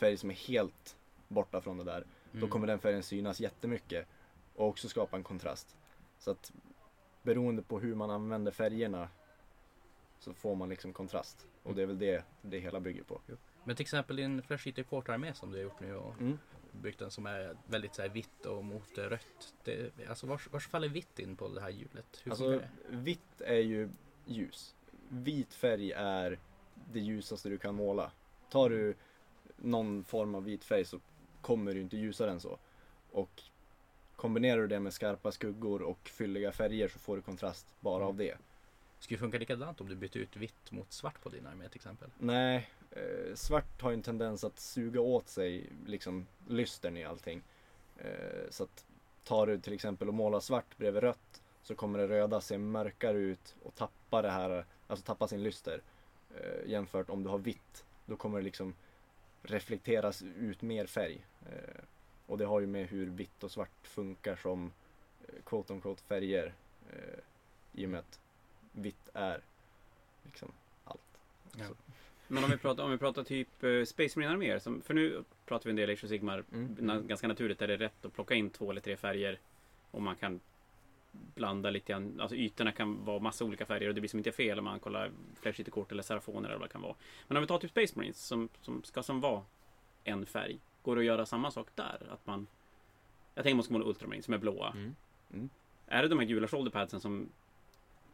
[0.00, 0.96] färg som är helt
[1.28, 2.04] borta från det där.
[2.32, 2.50] Då Mm.
[2.50, 4.06] kommer den färgen synas jättemycket
[4.54, 5.76] och också skapa en kontrast.
[6.20, 6.52] Så att
[7.22, 9.08] beroende på hur man använder färgerna
[10.18, 11.46] så får man liksom kontrast.
[11.62, 13.20] Och det är väl det det hela bygger på.
[13.64, 16.38] Men till exempel din Flash City Court-armé som du har gjort nu och Mm.
[16.72, 19.54] byggt den som är väldigt så här, vitt och mot rött.
[19.64, 22.20] Det, alltså vars, vars faller vitt in på det här hjulet?
[22.24, 23.90] Hur Alltså vitt är ju
[24.26, 24.74] ljus.
[25.08, 26.38] Vit färg är
[26.92, 28.12] det ljusaste du kan måla.
[28.50, 28.94] Tar du
[29.56, 31.00] någon form av vit färg så
[31.40, 32.58] kommer du inte ljusare än så.
[33.10, 33.42] Och
[34.20, 38.16] kombinerar du det med skarpa skuggor och fylliga färger så får du kontrast bara av
[38.16, 38.36] det.
[38.98, 41.76] Skulle det funka likadant om du bytte ut vitt mot svart på din armé till
[41.76, 42.10] exempel?
[42.18, 47.42] Nej, eh, svart har ju en tendens att suga åt sig liksom lystern i allting.
[47.98, 48.86] Eh, så att
[49.24, 53.18] tar du till exempel och målar svart bredvid rött så kommer det röda se mörkare
[53.18, 55.82] ut och tappa det här, alltså tappa sin lyster.
[56.36, 58.74] Eh, jämfört om du har vitt, då kommer det liksom
[59.42, 61.26] reflekteras ut mer färg.
[62.30, 64.72] Och det har ju med hur vitt och svart funkar som
[65.28, 66.52] eh, quote on quote färger.
[66.92, 67.18] Eh,
[67.72, 68.20] I och med att
[68.72, 69.40] vitt är
[70.24, 70.52] liksom
[70.84, 71.00] allt.
[71.58, 71.66] Ja.
[72.28, 75.24] Men om vi pratar, om vi pratar typ eh, Space Marine arméer, som, för nu
[75.46, 76.76] pratar vi en del Age of Sigmar, Mm.
[76.80, 79.38] na, ganska naturligt är det rätt att plocka in två eller tre färger
[79.90, 80.40] och man kan
[81.12, 84.32] blanda lite grann, alltså ytorna kan vara massa olika färger och det blir som inte
[84.32, 86.94] fel om man kollar Flash kort eller Serafoner eller vad det kan vara.
[87.28, 89.42] Men om vi tar typ Space Marines som, som ska som vara
[90.04, 91.98] en färg, går det att göra samma sak där?
[92.12, 92.46] Att man,
[93.34, 94.70] jag tänker man ska måla Ultramarine som är blåa.
[95.30, 95.50] Mm.
[95.86, 97.28] Är det de här gula shoulderpadsen som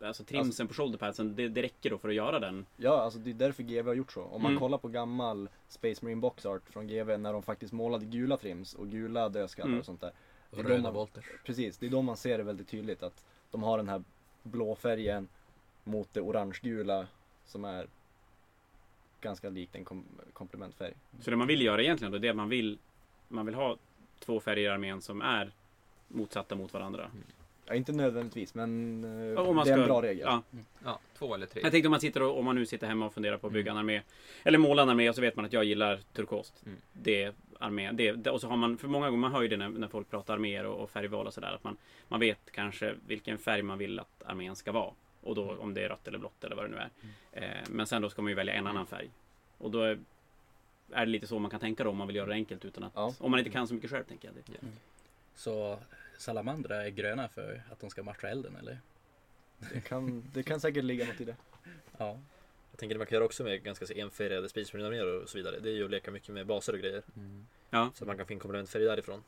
[0.00, 2.66] Alltså trimsen på shoulderpadsen, det, det räcker då för att göra den?
[2.76, 4.22] Ja, alltså det är därför GV har gjort så.
[4.22, 4.60] Om man Mm.
[4.60, 8.74] kollar på gammal Space Marine Box Art från GV när de faktiskt målade gula trims
[8.74, 9.78] och gula dödskallar Mm.
[9.80, 10.12] och sånt där.
[10.50, 11.24] Och Det är röda de man- volters.
[11.44, 14.02] Precis, det är då man ser det väldigt tydligt att de har den här
[14.42, 15.28] blå färgen
[15.84, 17.06] mot det orange-gula
[17.46, 17.86] som är
[19.20, 20.92] ganska likt en kom- komplementfärg.
[21.20, 22.78] Så det man vill göra egentligen då, det är att man vill
[23.28, 23.76] Man vill ha
[24.18, 25.50] två färger i armén som är
[26.08, 27.10] motsatta mot varandra.
[27.66, 30.24] Ja, inte nödvändigtvis men eh, Om man det är en ska- bra regel.
[30.26, 30.42] Ja.
[30.84, 31.60] Ja, två eller tre.
[31.62, 33.52] Jag tänkte om man sitter och, om man nu sitter hemma och funderar på att
[33.52, 34.02] bygga en armé
[34.44, 36.78] Eller måla en armé och så vet man att jag gillar turkost Mm.
[36.92, 39.48] Det är armé, det, det, och så har man, för många gånger man hör ju
[39.48, 41.76] det när, när folk pratar arméer och, och färgval och sådär att man,
[42.08, 44.90] man vet kanske vilken färg man vill att armén ska vara
[45.26, 46.90] Och då om det är rött eller blått eller vad det nu är
[47.32, 49.10] eh, Men sen då ska man ju välja en annan färg
[49.58, 49.98] Och då är,
[50.92, 52.84] är det lite så man kan tänka då om man vill göra det enkelt utan
[52.84, 53.14] att Ja.
[53.18, 54.66] Om man inte kan så mycket själv tänker jag det.
[55.34, 55.78] Så
[56.18, 58.78] salamandra är gröna för att de ska matcha elden eller?
[59.72, 61.36] Det, kan, det kan säkert ligga något i det.
[61.98, 62.18] Ja.
[62.70, 65.38] Jag tänker det man kan göra också med ganska enfärgade Space Marine arméer och så
[65.38, 65.58] vidare.
[65.60, 67.02] Det är ju att leka mycket med baser och grejer.
[67.16, 67.46] Mm.
[67.70, 69.24] Ja, Så att man kan få in komplementfärg därifrån.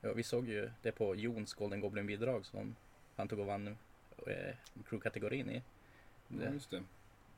[0.00, 0.12] ja.
[0.12, 2.76] Vi såg ju det på Jons Golden Goblin-bidrag som
[3.16, 3.76] han tog och vann
[4.84, 5.62] crew-kategorin i.
[6.28, 6.82] Ja, just det.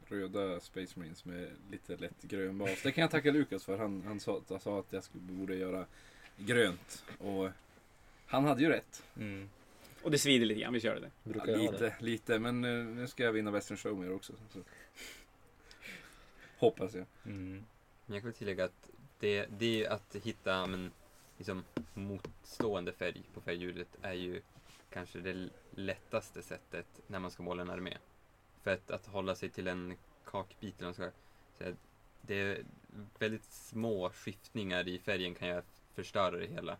[0.06, 2.82] Röda Space Marines med lite lätt grön bas.
[2.82, 3.78] Det kan jag tacka Lukas för.
[3.78, 5.86] Han, han, sa, han sa att jag skulle, borde göra
[6.36, 7.04] grönt.
[7.18, 7.50] Och
[8.26, 9.02] han hade ju rätt.
[9.16, 9.50] Mm.
[10.02, 11.32] och det svider lite grann, vi kör det.
[11.32, 11.56] Ja, ha det.
[11.56, 12.38] lite, lite.
[12.38, 14.32] Men eh, nu ska jag vinna Western Showmere också.
[14.52, 14.58] Så.
[16.58, 17.04] Hoppas jag.
[17.26, 17.64] Mm.
[18.06, 20.90] Men jag kan väl tillägga att det, det är att hitta men,
[21.38, 21.64] liksom,
[21.94, 24.40] motstående färg på färghjulet är ju
[24.92, 27.96] kanske det lättaste sättet när man ska måla en armé.
[28.62, 31.10] För att, att hålla sig till en kakbit eller ska
[31.58, 31.74] säga,
[32.22, 32.64] det är
[33.18, 36.76] väldigt små skiftningar i färgen kan jag förstöra det hela.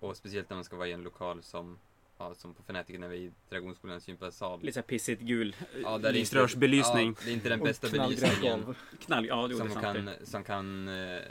[0.00, 1.78] Och speciellt när man ska vara i en lokal som,
[2.18, 4.60] ja, som på Fnatic när vi är i Dragonskolans gympasal.
[4.60, 7.08] Lite såhär pissigt gul Ja, där lysrörsbelysning.
[7.08, 8.74] Ja, det är inte den bästa belysningen.
[9.00, 11.22] Knall, ja det som det kan, som kan eh,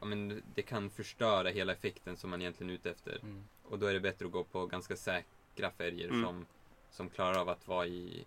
[0.00, 3.18] ja, men det kan förstöra hela effekten som man egentligen är ute efter.
[3.22, 3.44] Mm.
[3.62, 4.96] Och då är det bättre att gå på ganska
[5.54, 6.22] säkra färger Mm.
[6.24, 6.46] som,
[6.90, 8.24] som klarar av att vara i,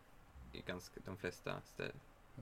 [0.54, 1.92] i ganska, de flesta stä-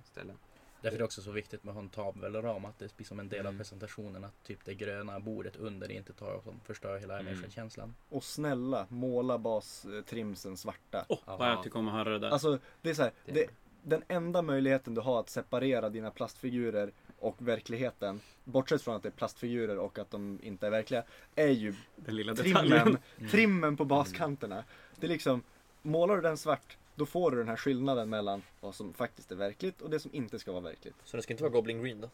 [0.04, 0.38] ställen.
[0.82, 3.20] Därför är det också så viktigt med att ha en tavelram, att det blir som
[3.20, 3.58] en del av Mm.
[3.60, 4.24] presentationen.
[4.24, 7.34] Att typ det gröna bordet under inte tar och förstör hela Mm.
[7.38, 7.96] armékänslan.
[8.10, 11.06] Och snälla, måla bastrimsen svarta.
[11.10, 11.38] Åh, Ja.
[11.38, 12.30] vad jag tycker om att höra det där.
[12.30, 13.50] Alltså, det är så här, det,
[13.84, 19.10] den enda möjligheten du har att separera dina plastfigurer och verkligheten, bortsett från att det
[19.10, 21.04] är plastfigurer och att de inte är verkliga,
[21.36, 22.98] är ju Den lilla trimmen, detaljen.
[23.18, 23.32] Mm.
[23.32, 24.64] trimmen på baskanterna.
[25.00, 25.44] Det är liksom,
[25.82, 29.36] målar du den svart, då får du den här skillnaden mellan vad som faktiskt är
[29.36, 30.96] verkligt och det som inte ska vara verkligt.
[31.04, 32.10] Så det ska inte vara Goblin Green då?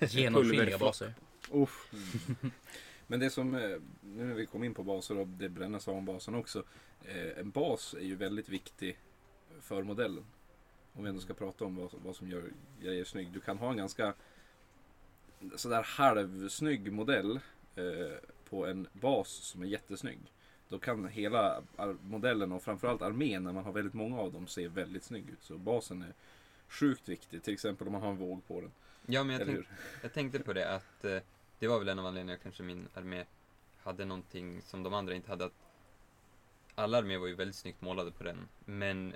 [0.06, 1.14] Genomskinliga baser.
[1.50, 1.92] Uff.
[3.06, 3.60] Men det som, eh,
[4.00, 6.62] nu när vi kom in på baser och det Bränna sa om basen också.
[7.04, 8.98] Eh, en bas är ju väldigt viktig
[9.60, 10.24] för modellen.
[10.94, 13.32] Om vi ändå ska prata om vad, vad som gör grejer snygg.
[13.32, 14.14] Du kan ha en ganska
[15.56, 17.40] sådär halvsnygg modell
[17.76, 20.18] eh, på en bas som är jättesnygg.
[20.68, 21.62] Då kan hela
[22.02, 25.42] modellen och framförallt armén när man har väldigt många av dem se väldigt snygg ut.
[25.42, 26.14] Så basen är
[26.68, 27.42] sjukt viktig.
[27.42, 28.70] Till exempel om man har en våg på den.
[29.06, 29.66] Ja, men jag, tänk,
[30.02, 31.18] jag tänkte på det att eh,
[31.58, 33.24] det var väl en av anledningarna kanske min armé
[33.82, 35.44] hade någonting som de andra inte hade.
[35.44, 35.52] Att
[36.74, 38.48] alla arméer var ju väldigt snyggt målade på den.
[38.64, 39.14] Men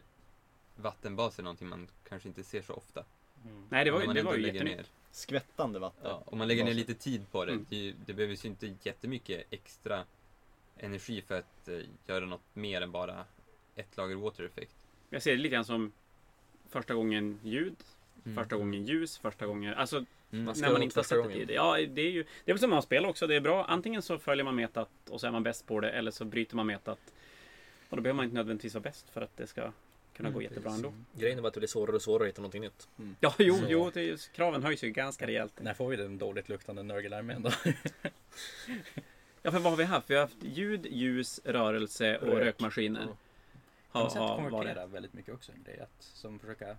[0.77, 3.05] vattenbas är någonting man kanske inte ser så ofta.
[3.45, 3.67] Mm.
[3.71, 4.77] Nej, det var, det var ju lägger jättenytt.
[4.77, 4.87] ner.
[5.11, 6.11] Skvättande vatten.
[6.11, 7.53] Ja, om man lägger ner lite tid på det.
[7.53, 7.67] Mm.
[7.69, 10.05] Det, det behövs ju inte jättemycket extra
[10.77, 13.25] energi för att eh, göra något mer än bara
[13.75, 14.75] ett lager water effect.
[15.11, 15.93] Jag ser det lite grann som
[16.69, 17.77] första gången ljud,
[18.25, 18.37] Mm.
[18.37, 19.75] första gången ljus, första gången...
[19.75, 20.45] Alltså Mm.
[20.45, 21.55] Man när man inte har sett det.
[21.55, 22.23] Ja, det är ju...
[22.45, 23.27] Det är väl som man spelar också.
[23.27, 23.65] Det är bra.
[23.65, 25.91] Antingen så följer man metat och så är man bäst på det.
[25.91, 26.99] Eller så bryter man metat.
[27.89, 29.73] Och då behöver man inte nödvändigtvis vara bäst för att det ska
[30.17, 30.93] kunna gå jättebra ändå.
[31.13, 32.89] Grejen är bara att det blir svårare och svårare att hitta någonting nytt.
[33.21, 33.91] Ja, jo, Så- jo.
[33.95, 35.53] Det kraven höjs ju ganska rejält.
[35.61, 37.51] När får vi den dåligt luktande nörgelarmén då?
[39.43, 40.11] Ja, för vad har vi haft?
[40.11, 42.45] Vi har haft ljud, ljus, rörelse och Rök.
[42.45, 43.01] rökmaskiner.
[43.01, 43.17] Ja.
[43.89, 44.51] Har Har, man sett har varit.
[44.51, 45.81] konvertera väldigt mycket också en grej?
[45.81, 46.77] Att, som försöka...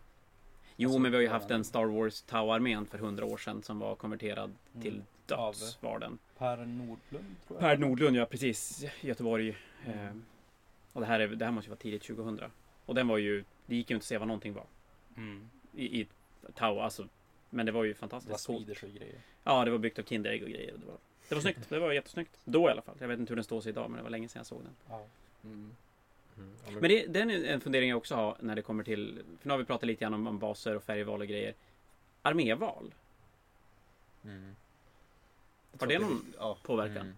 [0.76, 1.64] Jo, Alltså, men vi har ju haft en?
[1.64, 4.82] Star Wars Tau-armén för hundra år sedan som var konverterad Mm.
[4.84, 6.18] till döds var den.
[6.38, 7.00] Per Nordlund
[7.48, 7.60] tror jag.
[7.60, 8.84] Per Nordlund, ja precis.
[9.02, 9.50] Göteborg.
[9.86, 10.10] Eh,
[10.94, 12.40] och det här, är, det här måste ju vara tidigt 2000.
[12.86, 14.66] Och den var ju, det gick ju inte att se vad någonting var.
[15.18, 15.50] Mm.
[15.74, 16.08] I, i
[16.54, 17.08] Tau, alltså.
[17.50, 18.66] Men det var ju Det var fantastiskt coolt.
[18.66, 19.20] Swedish och grejer.
[19.44, 20.74] Ja, det var byggt av Kinderägg och grejer.
[20.78, 20.98] Det var,
[21.30, 21.70] det var snyggt.
[21.70, 22.40] Det var jättesnyggt.
[22.46, 22.96] Då i alla fall.
[23.00, 24.64] Jag vet inte hur den står sig idag, men det var länge sedan jag såg
[24.64, 24.76] den.
[24.90, 25.06] Ja.
[25.44, 25.76] Mm.
[26.38, 26.56] Mm.
[26.80, 29.52] Men, det, den är en fundering jag också har när det kommer till, för nu
[29.54, 31.54] har vi pratat lite grann om, om baser och färgval och grejer.
[32.22, 32.94] Arméval,
[34.26, 34.56] Mm.
[35.80, 36.98] Har det någon Ja, påverkan?
[36.98, 37.16] Mm.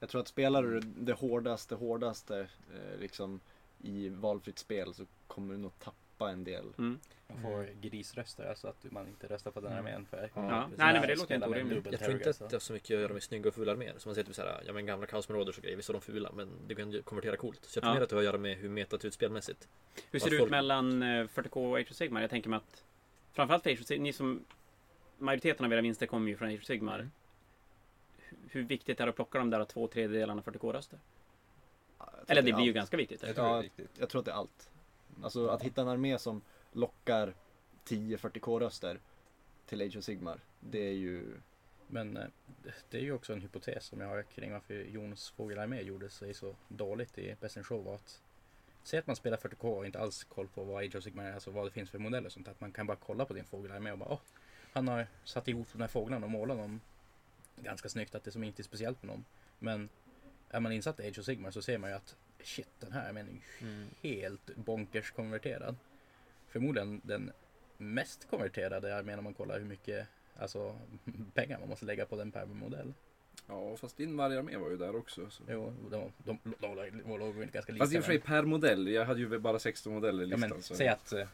[0.00, 2.38] jag tror att spelar du det hårdaste, hårdaste
[2.74, 3.40] eh, liksom
[3.82, 6.64] i valfritt spel så kommer du nog tappa en del.
[6.78, 6.98] Mm.
[7.28, 10.30] Man får grisröster, alltså att man inte röstar på den armén för...
[10.34, 10.42] Ja.
[10.50, 10.60] Ja.
[10.60, 11.86] Nej, nej, men det låter inte orimligt.
[11.90, 13.94] jag tror inte att det har så mycket att göra med snygga och fula arméer.
[13.98, 16.32] Som man säger typ såhär, ja men gamla Marauders och grejer, visst är de fula,
[16.34, 17.64] men det kan ju konvertera coolt.
[17.64, 17.94] Så jag tror Ja.
[17.94, 19.68] mer att det har att göra med hur metat ut spelmässigt.
[20.10, 22.20] Hur ser det ut folk- mellan eh, 40K och Age of Sigmar?
[22.20, 22.84] Jag tänker mig att
[23.32, 24.44] framförallt för Age of Sigmar, ni som
[25.18, 26.94] majoriteten av era vinster kommer ju från Age of Sigmar.
[26.98, 27.10] Mm.
[28.18, 30.98] Hur- Hur viktigt är det att plocka de där två tredjedelarna 40K-röster?
[32.26, 33.22] Eller det är blir ju ganska viktigt.
[33.22, 33.58] Jag tror det Ja.
[33.58, 33.90] är viktigt.
[33.98, 34.70] Jag tror att det är allt.
[35.22, 37.34] Alltså att hitta en armé som lockar
[37.84, 39.00] 10-40k röster
[39.66, 40.40] till Age of Sigmar.
[40.60, 41.24] Det är ju...
[41.86, 42.24] Men eh,
[42.62, 46.10] det- det är ju också en hypotes som jag har kring varför Jons fågelarmé gjorde
[46.10, 48.22] sig så dåligt i Best in Show var att
[48.82, 51.32] Säg att man spelar 40K och inte alls koll på vad Age of Sigmar är,
[51.32, 52.48] alltså vad det finns för modeller och sånt.
[52.48, 54.20] Att man kan bara kolla på din fågelarmé och bara åh,
[54.72, 56.80] han har satt ihop de här fåglarna och målat dem
[57.56, 58.14] ganska snyggt.
[58.14, 59.24] Att det som inte är speciellt med dem.
[59.58, 59.88] Men
[60.50, 63.08] är man insatt i Age of Sigmar så ser man ju att shit, den här
[63.08, 63.88] armén är ju Mm.
[64.02, 65.76] helt bonkers konverterad.
[66.48, 67.32] Förmodligen den
[67.78, 70.06] mest konverterade armén om man kollar hur mycket
[70.38, 70.78] alltså,
[71.34, 72.92] pengar man måste lägga på den per modell.
[73.46, 75.30] Ja, fast din vargarmé var ju där också.
[75.30, 75.42] Så.
[75.48, 77.82] Jo, de, de, de, de, de låg ju inte ganska lika.
[77.84, 78.88] Fast i och för sig per modell.
[78.88, 80.50] Jag hade ju bara 16 modeller i ja, listan.
[80.50, 80.74] men, så.
[80.74, 81.28] säg att eh,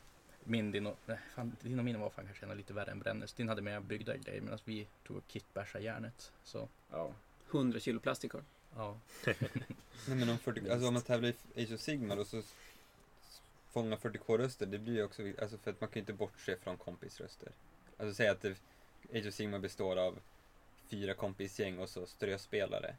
[0.44, 3.33] min, din och, nej, fan, din och min var fan kanske lite värre än Brännes.
[3.33, 6.33] Din hade mer byggda grejer medan vi tog och kitbashade järnet.
[6.44, 7.12] Så, Ja.
[7.50, 8.44] 100 kilo plastikor.
[8.76, 8.96] Ja.
[10.09, 12.55] Nej, men om, 40, alltså, om man tävlar i Age of Sigmar och så s-
[13.72, 16.76] fånga 40k-röster, det blir ju också alltså för att man kan ju inte bortse från
[16.76, 17.48] kompisröster.
[17.98, 18.55] Alltså säg att det,
[19.14, 20.18] Age of Sigmar består av
[20.88, 22.94] fyra kompisgäng och så ströspelare.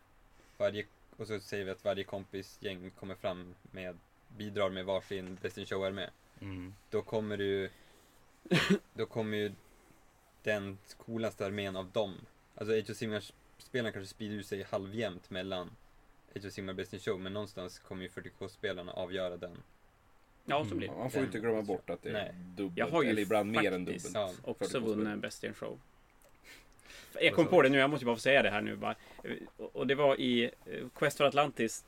[0.57, 0.85] Varje,
[1.17, 3.97] och så säger vi att varje kompisgäng kommer fram med,
[4.37, 6.09] bidrar med varsin Best in Show-armé.
[6.39, 6.73] Mm.
[6.89, 7.69] Då kommer du,
[8.93, 9.51] då kommer ju
[10.43, 12.15] den coolaste armén av dem.
[12.55, 13.23] Alltså Age of Sigmar
[13.57, 15.69] spelarna kanske sprider ut sig halvjämnt mellan
[16.35, 19.57] Age of Sigmar Best in Show, men någonstans kommer ju 40k-spelarna avgöra den.
[20.45, 20.77] Ja, så Mm.
[20.77, 20.93] blir det.
[20.95, 22.31] Man får ju inte glömma bort att det är Nej.
[22.55, 22.77] dubbelt.
[22.77, 24.37] Jag har ju eller ibland mer än faktiskt dubbelt.
[24.45, 25.79] Ja, också 40K vunnit Best in Show.
[27.21, 28.95] Jag kom på det nu, jag måste bara få säga det här nu bara.
[29.57, 30.51] Och det var i eh,
[30.95, 31.85] Quest for Atlantis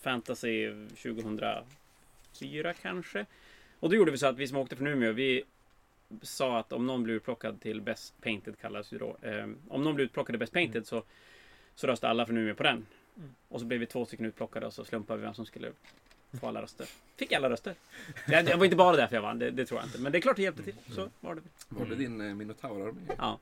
[0.00, 0.70] Fantasy
[1.02, 3.26] 2004 kanske.
[3.80, 5.42] Och då gjorde vi så att vi som åkte från Umeå, vi
[6.22, 9.16] sa att om någon blir utplockad till Best Painted kallas det då.
[9.22, 11.02] Eh, om någon blir utplockad till Best Painted så,
[11.74, 12.86] så röstade alla från Umeå på den.
[13.16, 13.34] Mm.
[13.48, 15.72] Och så blev vi två stycken utplockade och så slumpade vi vem som skulle
[16.40, 16.86] få alla röster.
[17.16, 17.74] Fick alla röster.
[18.26, 19.98] Det, det var inte bara därför jag vann, det, det tror jag inte.
[19.98, 20.74] Men det är klart det hjälpte till.
[20.90, 21.40] Så var det.
[21.68, 23.00] Var det din eh, Minotaur-armé?
[23.18, 23.38] Ja.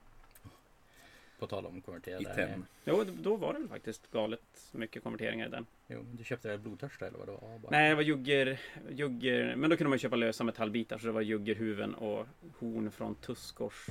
[1.40, 2.66] På tal om konverterade I tenn.
[2.84, 5.66] Jo, då var det väl faktiskt galet mycket konverteringar i den.
[5.88, 7.58] Jo, du köpte det blodtörsta eller vad det var?
[7.58, 7.70] Bara.
[7.70, 10.98] Nej, det var jugger, jugger, men då kunde man köpa lösa metallbitar.
[10.98, 12.26] Så det var juggerhuven och
[12.58, 13.86] horn från tuskors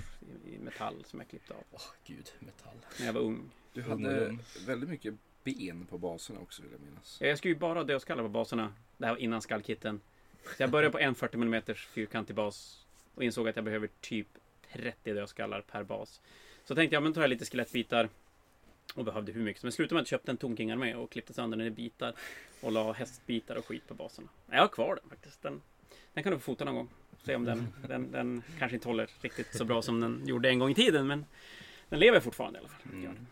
[0.45, 2.77] i, i metall som jag klippte av Åh gud, metall.
[2.99, 3.51] när jag var ung.
[3.73, 4.39] Du hade ung.
[4.67, 7.17] väldigt mycket ben på baserna också vill jag minnas.
[7.21, 8.73] Ja, Jag skulle ju bara ha dödskallar på baserna.
[8.97, 10.01] Det här var innan skallkitten.
[10.57, 12.85] Så jag började på en 40 mm fyrkantig bas
[13.15, 14.27] och insåg att jag behöver typ
[14.73, 16.21] 30 dödskallar per bas.
[16.69, 18.09] Så tänkte jag, men tar jag lite skelettbitar
[18.95, 19.63] och behövde hur mycket.
[19.63, 22.13] Men slutade med att köpa en Tonkingar med och klippte sönder den i bitar
[22.61, 24.27] och la hästbitar och skit på baserna.
[24.49, 25.41] Jag har kvar den faktiskt.
[25.41, 25.61] Den,
[26.13, 26.89] den kan du få fota någon gång.
[27.23, 30.59] Se om den, den, den kanske inte håller riktigt så bra som den gjorde en
[30.59, 31.07] gång i tiden.
[31.07, 31.25] Men
[31.89, 32.91] den lever fortfarande i alla fall.
[32.93, 33.27] Mm.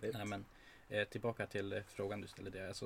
[0.00, 0.44] Nej, men,
[0.88, 2.68] eh, tillbaka till eh, frågan du ställde där.
[2.68, 2.84] Alltså,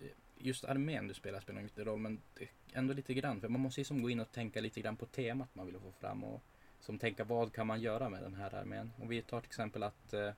[0.00, 0.06] eh,
[0.38, 3.40] just armén du spelar spelar inte roll, men det, ändå lite grann.
[3.40, 5.74] För man måste ju som gå in och tänka lite grann på temat man vill
[5.74, 6.24] få fram.
[6.24, 6.42] Och
[6.82, 8.92] som tänka vad kan man göra med den här armén?
[9.00, 10.30] Om vi tar till exempel att eh,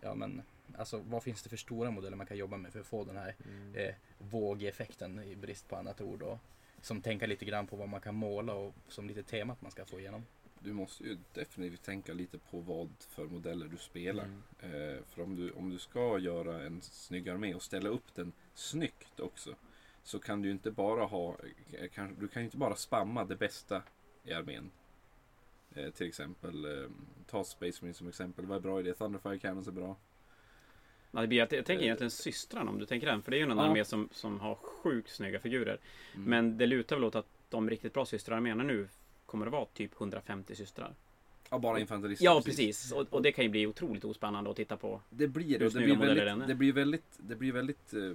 [0.00, 0.42] ja men
[0.78, 3.16] alltså vad finns det för stora modeller man kan jobba med för att få den
[3.16, 3.74] här Mm.
[3.74, 6.38] eh, vågeffekten i brist på annat ord och
[6.80, 9.84] som tänka lite grann på vad man kan måla och som lite temat man ska
[9.84, 10.26] få igenom.
[10.60, 14.24] Du måste ju definitivt tänka lite på vad för modeller du spelar.
[14.24, 14.42] Mm.
[14.60, 18.32] Eh, för om du, om du ska göra en snygg armé och ställa upp den
[18.54, 19.54] snyggt också.
[20.02, 21.36] Så kan du inte bara ha,
[21.72, 23.82] eh, kan, du kan inte bara spamma det bästa
[24.24, 24.70] i armén.
[25.76, 26.88] Eh, till exempel, eh,
[27.26, 28.46] ta Space Marine som exempel.
[28.46, 28.94] Vad är bra i det?
[28.94, 29.96] Thunderfire Cannons är bra.
[31.10, 33.22] Ja, det blir, jag, jag tänker egentligen systrarna om du tänker den.
[33.22, 33.64] För det är ju en Ja.
[33.64, 35.78] armé som, som har sjukt snygga figurer.
[36.14, 36.30] Mm.
[36.30, 38.88] Men det lutar väl åt att de riktigt bra systrararméerna nu
[39.26, 40.94] kommer att vara typ 150 systrar.
[41.50, 42.24] Ja, bara infanterister.
[42.24, 42.92] Ja, precis.
[42.92, 45.00] Och, och det kan ju bli otroligt ospännande att titta på.
[45.10, 45.68] Det blir det.
[45.68, 48.12] Det blir väldigt, det blir väldigt, det blir väldigt eh,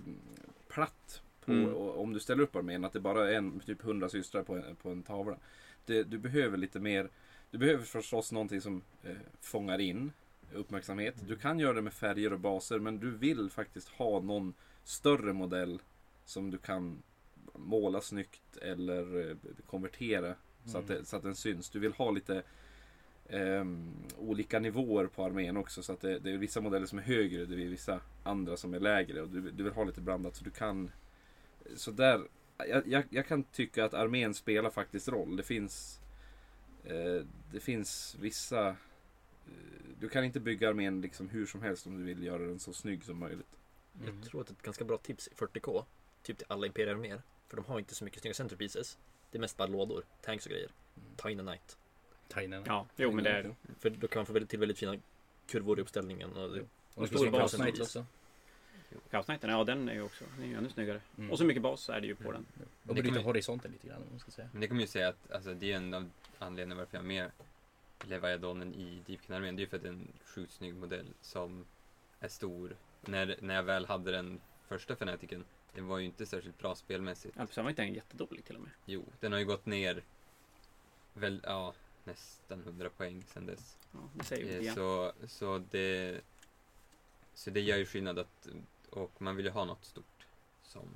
[0.67, 1.21] platt.
[1.45, 1.73] På, Mm.
[1.73, 4.55] och, om du ställer upp armén, att det bara är en, typ 100 systrar på
[4.55, 5.37] en, på en tavla.
[5.85, 7.09] Det, du behöver lite mer,
[7.51, 10.11] du behöver förstås någonting som eh, fångar in
[10.53, 11.15] uppmärksamhet.
[11.27, 15.33] Du kan göra det med färger och baser, men du vill faktiskt ha någon större
[15.33, 15.81] modell
[16.25, 17.03] som du kan
[17.55, 19.35] måla snyggt eller eh,
[19.65, 20.35] konvertera
[20.65, 21.69] så, att det, så att den syns.
[21.69, 22.43] Du vill ha lite
[23.29, 25.83] ehm, olika nivåer på armén också.
[25.83, 28.73] Så att det, det är vissa modeller som är högre, det är vissa andra som
[28.73, 29.21] är lägre.
[29.21, 30.91] Och du, du vill ha lite blandat så du kan...
[31.75, 32.21] Så där,
[32.57, 35.35] jag, jag, jag kan tycka att armén spelar faktiskt roll.
[35.35, 36.01] Det finns...
[36.83, 38.67] Eh, det finns vissa...
[38.67, 38.75] Eh,
[39.99, 42.73] du kan inte bygga armén liksom hur som helst om du vill göra den så
[42.73, 43.57] snygg som möjligt.
[44.05, 45.85] Jag tror att ett ganska bra tips i 40K,
[46.23, 48.97] typ till alla imperiearméer, för de har inte så mycket snygga centerpieces.
[49.31, 50.71] Det är mest bara lådor, tanks och grejer.
[51.15, 51.77] Ta in a knight.
[52.27, 52.63] Tinen.
[52.65, 53.55] Ja, jo men det är...
[53.79, 54.97] För då kan man få till väldigt fina
[55.47, 56.33] kurvor i uppställningen.
[56.33, 57.87] Och det, Och stor stor bas bas naturligtvis.
[57.87, 58.05] också.
[59.11, 61.01] Chaos Knighten, ja den är ju också den är ju ännu snyggare.
[61.17, 61.31] Mm.
[61.31, 62.45] Och så mycket bas är det ju på den.
[62.87, 64.49] Och kommer ju- horisonten lite grann om man ska säga.
[64.51, 67.07] Men det kommer ju säga att alltså, det är en av anledningarna varför jag har
[67.07, 67.31] med
[68.03, 69.55] Leviathanen i Deepkin-armén.
[69.55, 71.65] Det är ju för att det är en sjukt snygg modell som
[72.19, 72.75] är stor.
[73.01, 77.39] När, när jag väl hade den första Fanatiken, den var ju inte särskilt bra spelmässigt.
[77.39, 78.71] Alltså, den var inte en jättedålig till och med.
[78.85, 80.03] Jo, den har ju gått ner
[81.13, 81.73] väl, ja,
[82.03, 83.77] nästan 100 poäng sedan dess.
[83.91, 84.75] Ja, det säger ju Eh.
[84.75, 86.21] Så, så det
[87.33, 88.47] Så det gör ju skillnad att
[88.91, 90.25] och man vill ju ha något stort
[90.63, 90.89] som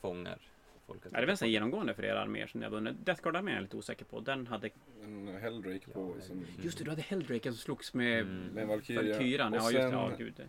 [0.00, 0.38] fångar
[0.86, 1.00] folk.
[1.04, 2.96] Ja, det är här genomgående för era arméer som ni har vunnit.
[3.04, 4.20] Death Guard-armén är jag lite osäker på.
[4.20, 4.70] Den hade...
[5.04, 8.46] En Helldrake på som, Just det, du hade Helldrake som slogs med Mm.
[8.54, 9.02] med Valkyria.
[9.18, 9.52] Valkyran.
[9.52, 9.82] Och Ja, just det.
[9.82, 10.48] sen- Ja, gud.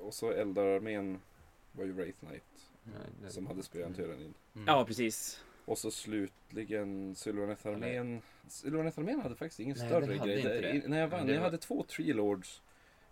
[0.00, 1.20] Och så Eldararmén
[1.72, 2.90] var ju Wraith Knight Ja,
[3.22, 4.34] det- som hade spöhanteraren in.
[4.54, 4.66] Mm.
[4.68, 5.44] Ja, precis.
[5.64, 8.20] Och så slutligen Sylvaneth-armén.
[8.48, 10.40] Sylvaneth-armén hade faktiskt ingen Nej, större den hade grej.
[10.42, 12.62] inte Det- När jag vann, jag hade två Tree Lords.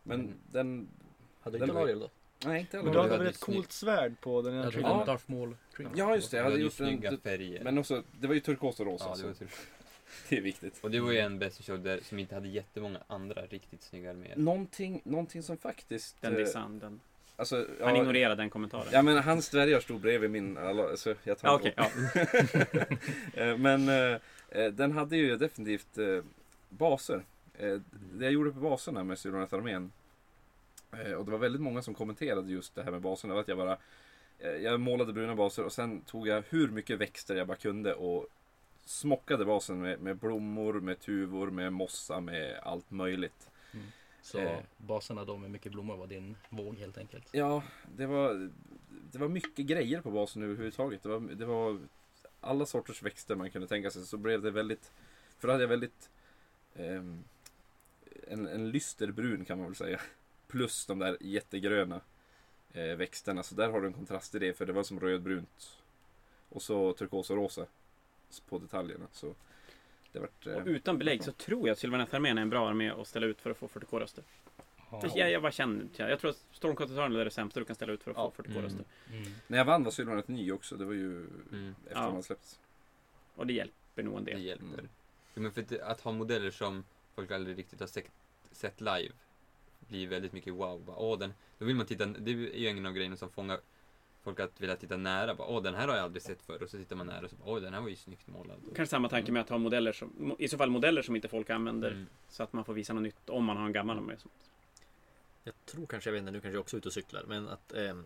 [0.03, 0.35] Men Mm.
[0.53, 0.88] den...
[1.40, 2.11] hade Den inte var- Lariel då?
[2.46, 2.92] Nej, inte Men alla.
[2.92, 5.31] du Ja, hade väl ett coolt svärd på den ena Jag tror det var Darth
[5.31, 5.57] Maul.
[5.94, 6.37] Ja, just det.
[6.37, 7.18] Jag Du hade gjort snygga en...
[7.18, 7.64] färger.
[7.64, 9.05] Men också, det var ju turkos och rosa.
[9.05, 9.48] ja, det så var tur.
[10.29, 10.79] det är viktigt.
[10.81, 14.11] Och det var ju en Best Show där, som inte hade jättemånga andra riktigt snygga
[14.11, 14.37] arméer.
[14.37, 16.16] Någonting, någonting som faktiskt...
[16.20, 16.79] Den eh, dissan.
[16.79, 17.00] Den.
[17.37, 18.87] Alltså, Han ja, ignorerade den kommentaren.
[18.92, 21.74] Ja men hans dvärgar stod bredvid min, alla, så jag tar Ja, okej.
[21.76, 21.90] ja.
[23.44, 24.16] Eh, Men eh,
[24.48, 26.22] eh, den hade ju definitivt eh,
[26.68, 27.22] baser.
[27.59, 29.90] Eh, det jag gjorde på baserna med Sylvaneth-armén eh,
[30.92, 33.40] och det var väldigt många som kommenterade just det här med baserna.
[33.40, 33.79] Att jag, bara,
[34.38, 37.94] eh, jag målade bruna baser och sen tog jag hur mycket växter jag bara kunde
[37.94, 38.26] och
[38.85, 43.50] smockade basen med, med blommor, med tuvor, med mossa, med allt möjligt.
[44.22, 44.59] Så Eh.
[44.76, 47.29] baserna då med mycket blommor var din våg helt enkelt.
[47.33, 47.62] Ja,
[47.96, 48.50] det var,
[49.12, 51.03] det var mycket grejer på basen överhuvudtaget.
[51.03, 51.81] Det var, det var
[52.40, 54.07] alla sorters växter man kunde tänka sig.
[54.07, 54.92] Så blev det väldigt,
[55.38, 56.11] för då hade jag väldigt
[56.74, 57.24] ehm,
[58.29, 60.00] en, en lysterbrun kan man väl säga.
[60.51, 62.01] Plus de där jättegröna
[62.73, 63.43] eh, växterna.
[63.43, 64.53] Så där har du en kontrast i det.
[64.53, 65.79] För det var som rödbrunt.
[66.49, 67.67] Och så turkos och rosa
[68.49, 69.07] på detaljerna.
[69.13, 69.35] Så
[70.13, 70.47] det vart...
[70.47, 73.27] Och Eh, utan belägg så tror jag att Sylvaneth-armén är en bra armé att ställa
[73.27, 74.25] ut för att få 40k-röster.
[75.15, 78.03] Jag, jag bara känner jag tror att Stormkontrollen är det sämsta du kan ställa ut
[78.03, 78.31] för att Ja.
[78.37, 78.85] få 40k-röster.
[79.13, 79.33] Mm.
[79.47, 80.77] när jag vann var Sylvanet ny också.
[80.77, 81.17] Det var ju
[81.53, 81.75] Mm.
[81.87, 82.11] efter Ja.
[82.13, 82.59] man släppts.
[83.35, 84.43] Och det hjälper nog en Det del.
[84.45, 84.64] hjälper.
[84.79, 84.89] Mm.
[85.35, 88.05] Men för att, att ha modeller som folk aldrig riktigt har sett,
[88.53, 89.12] sett live
[89.91, 90.84] blir väldigt mycket wow.
[90.86, 93.61] Bara, Åh, den, då vill man titta, det är ju en av grejerna som fångar
[94.22, 95.34] folk att vilja titta nära.
[95.34, 96.62] Bara, Åh, den här har jag aldrig sett förr.
[96.62, 98.61] Och så tittar man nära och så bara, Åh, den här var ju snyggt målad.
[98.74, 101.51] Kanske samma tanke med att ha modeller som, i så fall modeller som inte folk
[101.51, 101.91] använder.
[101.91, 102.07] Mm.
[102.28, 104.14] Så att man får visa något nytt om man har en gammal armé.
[105.45, 107.49] Jag tror kanske, jag vet inte, nu kanske jag också är ute och cyklar, men
[107.49, 108.05] att ehm,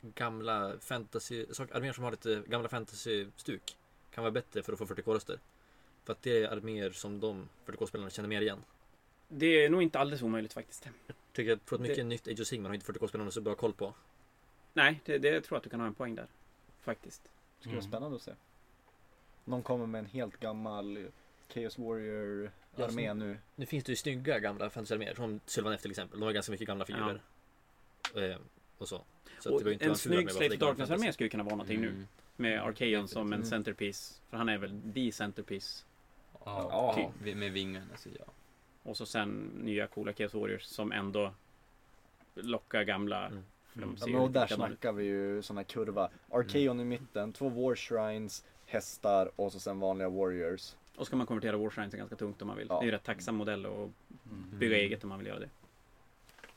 [0.00, 3.76] gamla fantasy, arméer som har lite gamla fantasy-stuk
[4.10, 5.38] kan vara bättre för att få 40k-röster.
[6.04, 8.58] För att det är arméer som de 40k-spelarna känner mer igen.
[9.28, 10.88] Det är nog inte alldeles omöjligt faktiskt.
[11.32, 13.54] Tycker jag tror att mycket Det- nytt Age of Sigmar har inte 40k-spelarna så bra
[13.54, 13.94] koll på.
[14.72, 16.26] Nej, det, det tror jag att du kan ha en poäng där.
[16.80, 17.22] Faktiskt.
[17.22, 18.32] Det skulle vara spännande att se.
[19.44, 21.06] Någon kommer med en helt gammal
[21.48, 23.38] Chaos Warrior Ja, armé som- nu.
[23.56, 26.20] Nu finns det ju snygga gamla fantasyarméer, som Sylvaneth till exempel.
[26.20, 27.22] De har ganska mycket gamla figurer.
[28.16, 28.36] Eh,
[28.78, 29.04] och så.
[29.40, 31.88] så att det Och en fula snygg gammal Darkness-armé skulle kunna vara någonting nu.
[31.88, 32.06] Mm.
[32.36, 33.46] Med Archaeon som en Mm.
[33.48, 34.20] centerpiece.
[34.30, 35.84] För han är väl the centerpiece.
[36.44, 37.10] Ja, Ja.
[37.24, 37.36] typ.
[37.36, 38.24] Med vingarna så ja.
[38.88, 41.32] Och så sen nya coola Chaos Warriors som ändå
[42.34, 43.26] lockar gamla.
[43.26, 43.42] Mm.
[43.72, 46.10] De Ja, och där snackar vi ju sån här kurva.
[46.30, 50.74] Archeon i mitten, två War Shrines, hästar och så sen vanliga Warriors.
[50.96, 52.66] Och ska man konvertera Warshrines är ganska tungt om man vill.
[52.70, 52.74] Ja.
[52.78, 54.58] Det är ju rätt tacksam modell att Mm.
[54.58, 55.50] bygga eget om man vill göra det.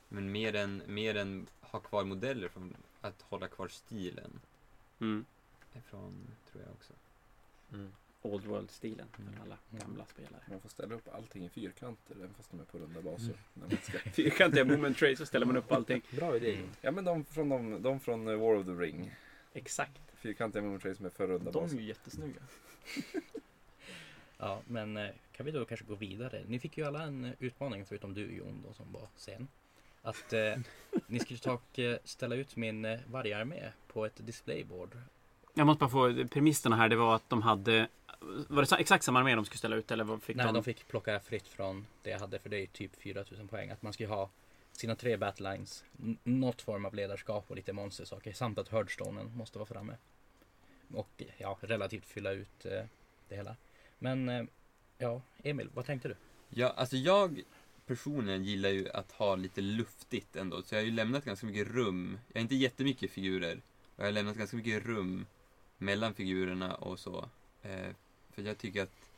[0.10, 4.40] Men mer än, mer än ha kvar modeller från att hålla kvar stilen.
[5.00, 5.26] Mm.
[5.90, 6.94] Från, tror jag också.
[7.74, 7.92] Mm.
[8.22, 9.34] Old World-stilen för Mm.
[9.44, 9.82] alla Mm.
[9.82, 10.42] gamla spelare.
[10.50, 13.36] Man får ställa upp allting i fyrkanter även fast de är på runda baser.
[13.54, 13.98] När man ska...
[14.00, 16.02] Fyrkantiga moment trace så ställer man upp allting.
[16.12, 16.56] Bra idé.
[16.56, 16.70] Mm.
[16.82, 19.16] Ja men de från, de, de från eh, War of the Ring.
[19.54, 20.02] Exakt.
[20.14, 21.78] Fyrkantiga moment trace med för runda De är baser.
[21.78, 22.42] ju jättesnygga.
[24.38, 26.44] Ja, men eh, kan vi då kanske gå vidare?
[26.48, 29.48] Ni fick ju alla en eh, utmaning förutom du Jon då som var sen.
[30.02, 30.56] Att eh,
[31.08, 34.98] ni skulle ta och ställa ut min vargarmé på ett displayboard.
[35.54, 36.90] Jag måste bara få premisserna här.
[36.90, 37.88] Det var att de hade...
[38.48, 40.54] Var det exakt samma armé de skulle ställa ut eller vad fick Nej, de?
[40.54, 43.70] de fick plocka fritt från det jag hade för det är typ 4000 poäng.
[43.70, 44.30] Att man ska ha
[44.72, 49.58] sina tre battles, n- något form av ledarskap och lite monstersaker samt att Hurdstonen måste
[49.60, 49.94] vara framme.
[50.94, 52.84] Och ja, relativt fylla ut eh,
[53.30, 53.56] det hela.
[54.00, 54.44] Men eh,
[54.98, 56.16] ja, Emil, vad tänkte du?
[56.50, 57.42] Ja, alltså jag
[57.86, 60.62] personligen gillar ju att ha lite luftigt ändå.
[60.62, 62.20] Så jag har ju lämnat ganska mycket rum.
[62.28, 63.62] Jag har inte jättemycket figurer.
[63.96, 65.26] Och jag har lämnat ganska mycket rum
[65.82, 67.30] mellan figurerna och så.
[67.62, 67.90] Eh,
[68.34, 69.12] för jag tycker att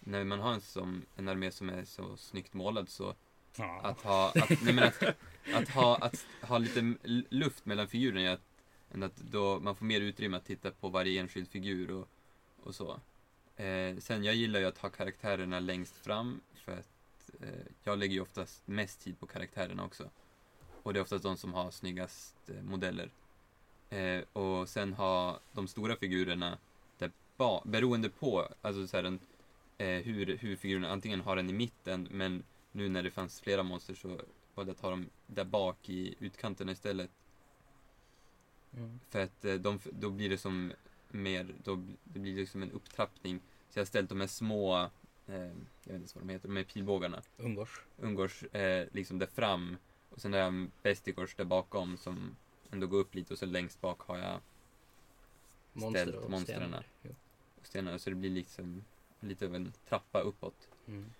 [0.00, 3.14] när man har en, som, en armé som är så snyggt målad så
[3.56, 3.80] Ja.
[3.82, 5.02] att ha, att, nej men att,
[5.54, 6.94] att ha, att ha lite
[7.30, 8.40] luft mellan figurerna gör att,
[8.94, 12.08] än att då man får mer utrymme att titta på varje enskild figur och,
[12.62, 13.00] och så.
[13.56, 17.48] Eh, sen jag gillar ju att ha karaktärerna längst fram för att eh,
[17.84, 20.10] jag lägger ju oftast mest tid på karaktärerna också.
[20.82, 23.10] Och det är oftast de som har snyggast eh, modeller.
[23.90, 26.58] Eh, och sen ha de stora figurerna
[26.98, 29.20] där ba, beroende på, alltså så här, den,
[29.78, 33.62] eh, hur, hur figurerna antingen har den i mitten men nu när det fanns flera
[33.62, 37.10] monster så valde jag att ha dem där bak i utkanterna istället.
[38.76, 39.00] Mm.
[39.08, 40.72] För att eh, de, då blir det som
[41.08, 43.40] mer, då det blir liksom en upptrappning.
[43.70, 44.76] Så jag har ställt de här små,
[45.26, 47.22] eh, jag vet inte ens vad de heter, de här pilbågarna.
[47.36, 47.80] Ungors.
[47.98, 49.76] Ungors eh, liksom där fram
[50.10, 52.36] och sen har jag Bestigors där bakom som
[52.72, 54.40] ändå går upp lite och så längst bak har jag
[55.72, 56.60] Monster Ställt och monstren.
[56.60, 56.84] stenar.
[57.02, 57.14] Jo.
[57.62, 58.84] stenarna så det blir liksom
[59.20, 60.68] lite av en trappa uppåt.
[60.88, 61.12] Mm.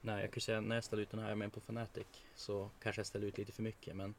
[0.00, 2.06] Nej, jag kan säga när jag ställde ut den här armén på Fnatic
[2.36, 3.96] så kanske jag ställde ut lite för mycket.
[3.96, 4.14] Men,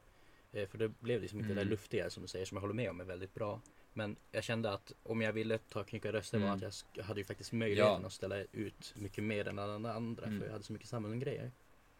[0.52, 1.70] eh, för det blev liksom inte det där Mm.
[1.70, 3.60] luftiga som du säger som jag håller med om är väldigt bra.
[3.92, 6.68] Men jag kände att om jag ville ta knycka röster var Mm.
[6.68, 8.06] att jag hade ju faktiskt möjligheten Ja.
[8.06, 10.38] att ställa ut mycket mer än alla andra Mm.
[10.38, 11.50] för jag hade så mycket samling-grejer.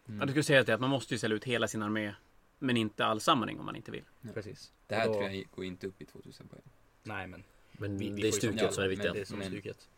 [0.05, 2.13] Ja, du skulle säga att man måste ju ställa ut hela sin armé.
[2.59, 4.03] Men inte all samling om man inte vill.
[4.21, 4.29] Ja.
[4.33, 4.71] Precis.
[4.87, 6.61] Det här då- tror jag går inte upp i 2000 poäng.
[7.03, 9.13] Nej men Men vi, vi det är som- stuket som är viktiga.
[9.13, 9.89] Det är som Men- stuket.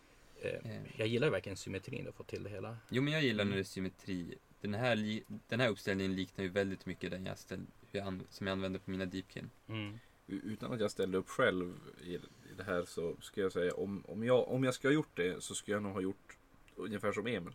[0.41, 2.77] Eh, Eh, jag gillar ju verkligen symmetrin och få till det hela.
[2.89, 3.49] Jo men jag gillar Mm.
[3.49, 4.35] när det är symmetri.
[4.61, 7.59] Den här, den här uppställningen liknar ju väldigt mycket den jag ställ,
[7.91, 9.49] jag som jag använder på mina Deepkin.
[9.67, 9.99] Mm.
[10.27, 12.19] Utan att jag ställde upp själv i, i
[12.57, 15.43] det här så ska jag säga om, om, jag, om jag ska ha gjort det
[15.43, 16.37] så ska jag nog ha gjort
[16.75, 17.53] ungefär som Emil.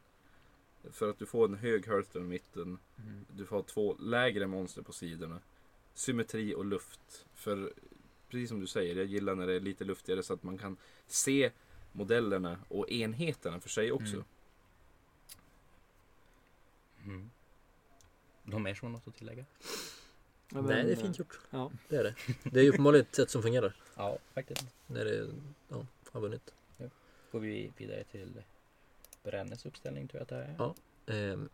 [0.93, 2.79] För att du får en hög hurter i mitten.
[3.29, 5.41] Du får ha två lägre monster på sidorna.
[5.95, 7.27] Symmetri och luft.
[7.35, 7.73] För
[8.29, 10.77] precis som du säger, jag gillar när det är lite luftigare så att man kan
[11.07, 11.51] se
[11.93, 14.15] modellerna och enheterna för sig också.
[14.15, 14.25] Mm.
[17.05, 17.31] Mm.
[18.43, 19.45] Någon mer som har något att tillägga?
[20.49, 21.39] Nej, det är fint gjort.
[21.51, 21.73] Ja.
[21.89, 22.15] Det är det.
[22.43, 23.77] Det är ju uppenbarligen ett sätt som fungerar.
[23.97, 24.67] Ja, faktiskt.
[24.87, 25.29] När det
[25.69, 26.55] ja, har vunnit.
[27.33, 28.43] Går vi vidare till
[29.25, 30.55] Brännes uppställning tror jag att det är.
[30.59, 30.75] Ja.
[31.15, 31.49] Ehm,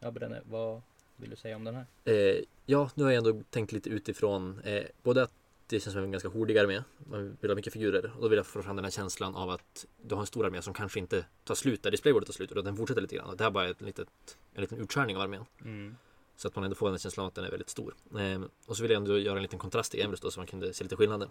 [0.00, 0.82] Ja, Brenne, vad
[1.16, 1.86] vill du säga om den här?
[2.04, 5.32] Eh, ja, nu har jag ändå tänkt lite utifrån eh, både att
[5.66, 6.82] det känns som en ganska hårdig armé.
[6.98, 9.50] Man vill ha mycket figurer och då vill jag få fram den här känslan av
[9.50, 12.52] att du har en stor armé som kanske inte tar slut där displayboardet tar slut
[12.52, 13.36] utan den fortsätter lite grann.
[13.36, 14.08] Det här bara är ett litet,
[14.54, 15.44] en liten utskärning av armén.
[15.64, 15.96] Mm.
[16.40, 17.94] Så att man ändå får den känslan att den är väldigt stor.
[18.18, 20.46] Eh, och så vill jag ändå göra en liten kontrast i Emrys då så man
[20.46, 21.28] kunde se lite skillnader.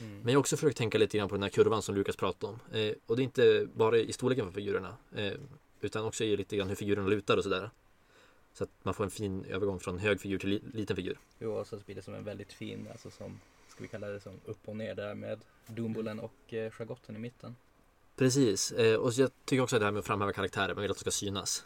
[0.00, 0.16] Mm.
[0.20, 2.52] Men jag har också försökt tänka lite grann på den här kurvan som Lukas pratade
[2.52, 2.76] om.
[2.78, 4.96] Eh, och det är inte bara i storleken på figurerna.
[5.14, 5.32] Eh,
[5.80, 7.70] utan också i lite grann hur figurerna lutar och sådär.
[8.52, 11.18] Så att man får en fin övergång från hög figur till li- liten figur.
[11.38, 14.20] Jo, och så blir det som en väldigt fin, alltså som, ska vi kalla det
[14.20, 16.72] som upp och ner där med Dumbolen och eh,
[17.08, 17.56] i mitten.
[18.16, 18.72] Precis.
[18.72, 20.96] Eh, och jag tycker också att det här med att framhäva karaktärer, man vill att
[20.96, 21.64] de ska synas.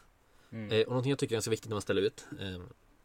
[0.54, 0.70] Mm.
[0.70, 2.26] Eh, och någonting jag tycker är ganska viktigt när man ställer ut.
[2.40, 2.62] Eh,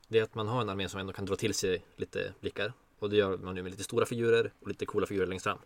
[0.08, 2.74] det är att man har en armé som ändå kan dra till sig lite blickar.
[3.00, 5.58] Och det gör man nu med lite stora figurer och lite coola figurer längst fram.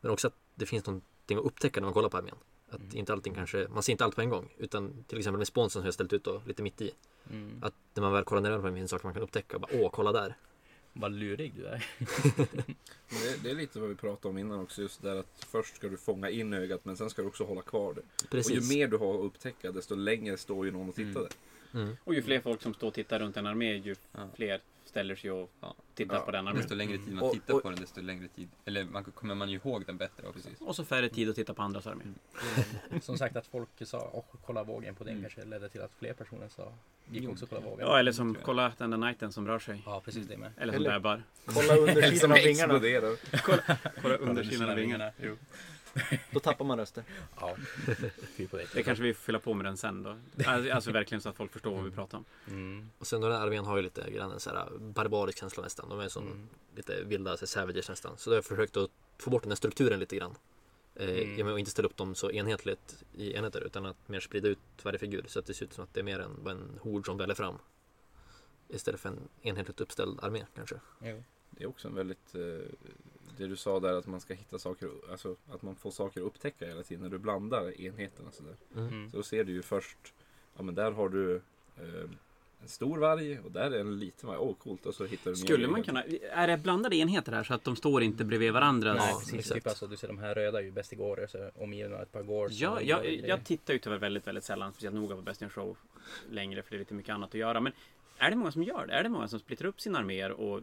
[0.00, 2.34] Men också att det finns någonting att upptäcka när man kollar på armén.
[2.70, 2.96] Att Mm.
[2.96, 4.48] inte allting kanske, man ser inte allt på en gång.
[4.58, 6.92] Utan till exempel med sponsorn som jag ställt ut då, lite mitt i.
[7.30, 7.58] Mm.
[7.62, 9.72] Att när man väl kollar ner på en finns saker man kan upptäcka och bara
[9.74, 10.36] åh, kolla där.
[10.92, 11.86] Vad lurig du är.
[13.10, 15.88] Det, det är lite vad vi pratade om innan också, just där att först ska
[15.88, 18.26] du fånga in ögat men sen ska du också hålla kvar det.
[18.30, 18.56] Precis.
[18.58, 21.22] Och ju mer du har att upptäcka desto längre står ju någon och tittar Mm.
[21.72, 21.80] där.
[21.80, 21.96] Mm.
[22.04, 24.28] Och ju fler folk som står och tittar runt en armé, ju Ja.
[24.36, 24.60] fler
[24.92, 25.74] ställer sig och Ja.
[25.94, 26.20] tittar Ja.
[26.20, 26.44] på den.
[26.44, 29.34] Desto längre tid man Och- tittar och- på den, desto längre tid, eller man kommer
[29.34, 30.22] man ju ihåg den bättre.
[30.26, 30.60] Ja, precis.
[30.60, 32.04] Och så färre tid att titta på andras armé.
[33.02, 35.22] Som sagt att folk sa åh, kolla vågen på den Mm.
[35.22, 36.72] kanske ledde till att fler personer sa
[37.10, 37.86] gick också kolla vågen.
[37.86, 39.82] Ja, eller som kolla den där knighten som rör sig.
[39.86, 40.52] Ja, precis det med.
[40.58, 41.22] Eller som Eller- bäbar.
[41.46, 42.74] Kolla undersidan av vingarna.
[42.74, 43.16] exploderar.
[44.02, 45.10] Kolla undersidan av vingarna.
[45.22, 45.36] Jo.
[46.30, 47.04] Då tappar man röster.
[47.40, 47.56] Ja.
[48.36, 48.82] Fy på det.
[48.82, 50.18] Kanske vi får fylla på med den sen då.
[50.46, 52.24] Alltså, alltså verkligen så att folk förstår vad vi pratar om.
[52.46, 52.90] Mm.
[52.98, 55.62] Och sen då den här armén har ju lite grann en så här barbarisk känsla
[55.62, 55.88] nästan.
[55.88, 56.48] De är som Mm.
[56.76, 58.16] lite vilda, så savages nästan.
[58.16, 60.34] Så då har jag försökt att få bort den här strukturen lite grann.
[60.94, 61.46] Eh, Mm.
[61.52, 64.98] att inte ställa upp dem så enhetligt i enheter utan att mer sprida ut varje
[64.98, 67.16] figur så att det ser ut som att det är mer en, en hord som
[67.16, 67.54] väller fram.
[68.68, 70.76] Istället för en enhetligt uppställd armé kanske.
[71.02, 71.24] Jo.
[71.50, 72.40] Det är också en väldigt, eh,
[73.36, 76.26] det du sa där att man ska hitta saker, alltså att man får saker att
[76.26, 78.56] upptäcka hela tiden när du blandar enheterna sådär.
[78.74, 78.88] Mm.
[78.88, 79.10] Mm.
[79.10, 80.14] Så då ser du ju först,
[80.56, 81.36] ja men där har du
[81.76, 82.10] eh,
[82.62, 84.38] en stor varg och där är en liten varg.
[84.38, 84.86] Åh oh, coolt.
[84.86, 86.04] Och så hittar du Skulle man kunna...
[86.30, 88.94] Är det blandade enheter här så att de står inte bredvid varandra?
[88.94, 89.34] Nej, Ja, precis.
[89.34, 89.54] exakt.
[89.54, 92.12] Typ alltså, du ser de här röda är ju bäst igår, så omgivna av ett
[92.12, 92.54] par gårds.
[92.54, 95.76] Ja, jag, jag tittar ju tyvärr väldigt, väldigt sällan speciellt noga på Best in Show
[96.30, 97.60] längre för det är lite mycket annat att göra.
[97.60, 97.72] Men
[98.18, 98.92] är det många som gör det?
[98.92, 100.60] Är det många som splittrar upp sina arméer och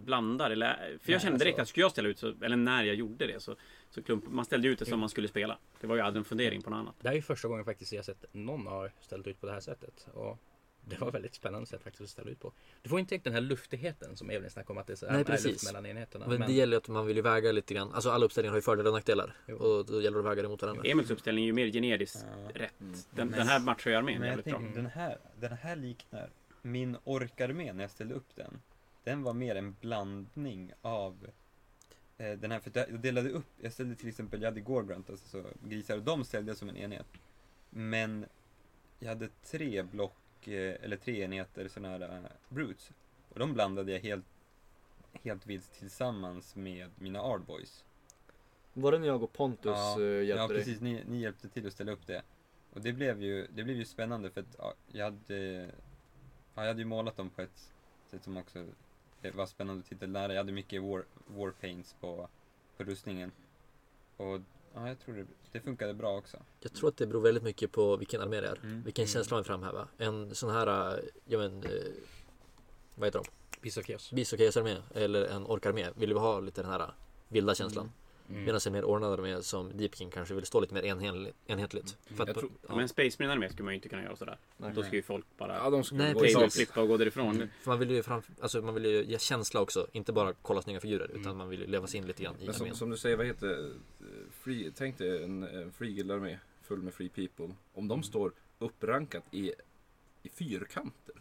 [0.00, 0.50] blandar?
[0.50, 2.84] Eller, för jag Nej, kände direkt alltså- att skulle jag ställa ut, så, eller när
[2.84, 3.56] jag gjorde det, så,
[3.90, 5.58] så klump, man ställde ut det som man skulle spela.
[5.80, 6.94] Det var ju aldrig en fundering på något annat.
[7.00, 9.52] Det här är ju första gången faktiskt jag sett någon har ställt ut på det
[9.52, 10.08] här sättet.
[10.14, 10.38] Och
[10.84, 12.52] det var väldigt spännande sätt faktiskt att ställa ut på.
[12.82, 15.06] Du får inte riktigt den här luftigheten som Evelyn snackade om att det är, så,
[15.06, 15.46] Nej, är precis.
[15.46, 16.26] luft mellan enheterna.
[16.28, 17.92] Men, det gäller ju att man vill ju väga lite grann.
[17.92, 19.36] Alltså alla uppställningar har ju fördelar och nackdelar.
[19.46, 19.56] Jo.
[19.56, 20.82] Och då gäller det att väga det mot varandra.
[20.84, 22.24] Emils uppställning är ju mer generiskt
[22.54, 22.60] Ja.
[22.60, 22.80] rätt.
[22.80, 22.92] Mm.
[23.10, 24.62] Den, Men- den här matchar ju armén Men jävligt bra.
[24.74, 26.30] den här, den här liknar
[26.62, 28.60] min orkarmé när jag ställde upp den.
[29.08, 31.26] Den var mer en blandning av
[32.18, 35.28] eh, den här, för jag delade upp, jag ställde till exempel, jag hade Gorgrant, alltså
[35.28, 37.06] så, grisar, och de ställde jag som en enhet.
[37.70, 38.26] Men
[38.98, 42.90] jag hade tre block, eh, eller tre enheter sådana här uh, brutes.
[43.28, 44.24] Och de blandade jag helt,
[45.12, 47.84] helt vilt tillsammans med mina Ardboys.
[48.72, 50.56] Var det när jag och Pontus Ja, eh, hjälpte Ja, dig?
[50.56, 50.80] precis.
[50.80, 52.22] Ni, ni hjälpte till att ställa upp det.
[52.72, 55.64] Och det blev ju, det blev ju spännande för att ja, jag hade,
[56.54, 57.72] ja, jag hade ju målat dem på ett
[58.10, 58.66] sätt som också
[59.20, 60.32] det var spännande att titta lära.
[60.32, 62.28] Jag hade mycket war, war paints på,
[62.76, 63.32] på rustningen.
[64.16, 64.40] Och
[64.74, 66.36] ja, jag tror det, det funkade bra också.
[66.60, 68.58] Jag tror att det beror väldigt mycket på vilken armé det är.
[68.62, 68.82] Mm.
[68.82, 69.88] Vilken känsla man vill framhäva.
[69.98, 71.70] En sån här, eh, ja men, eh,
[72.94, 73.24] vad heter de?
[73.70, 74.12] Chaos.
[74.12, 76.94] Bisokejsarmé eller en orkarmé vill ju ha lite den här
[77.28, 77.84] vilda känslan.
[77.84, 77.94] Mm.
[78.30, 81.34] Medan en mer ordnad armé som Deepkin kanske vill stå lite mer enhetligt.
[81.46, 81.96] enhetligt.
[82.06, 84.02] För att, Jag tror- ja, Men en Space Marine armé skulle man ju inte kunna
[84.02, 84.38] göra sådär.
[84.56, 84.72] Nej.
[84.74, 87.36] Då ska ju folk bara Ja, de skulle Nej, gå flippa och gå därifrån.
[87.36, 87.48] Mm.
[87.62, 89.86] för man vill ju fram, alltså man vill ju ge känsla också.
[89.92, 91.36] Inte bara kolla snygga figurer utan Mm.
[91.36, 92.76] man vill ju leva sig in lite grann i Men som, armén.
[92.76, 93.64] som du säger, vad heter
[94.00, 97.54] eh, free, Tänk dig en, en free-armé full med free people.
[97.74, 99.52] Om de står upprankat i,
[100.22, 101.14] i fyrkanter.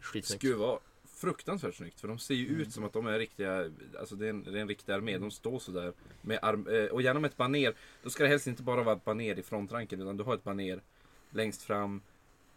[0.00, 0.40] Skitsnyggt.
[0.42, 0.78] skulle vara
[1.22, 2.00] fruktansvärt snyggt.
[2.00, 3.70] För de ser ju ut som att de är riktiga,
[4.00, 5.18] alltså det är en, det är en riktig armé.
[5.18, 5.92] De står sådär
[6.22, 7.74] med arm, eh, och med ett baner.
[8.02, 10.44] Då ska det helst inte bara vara ett baner i frontranken utan du har ett
[10.44, 10.80] baner
[11.30, 12.02] längst fram,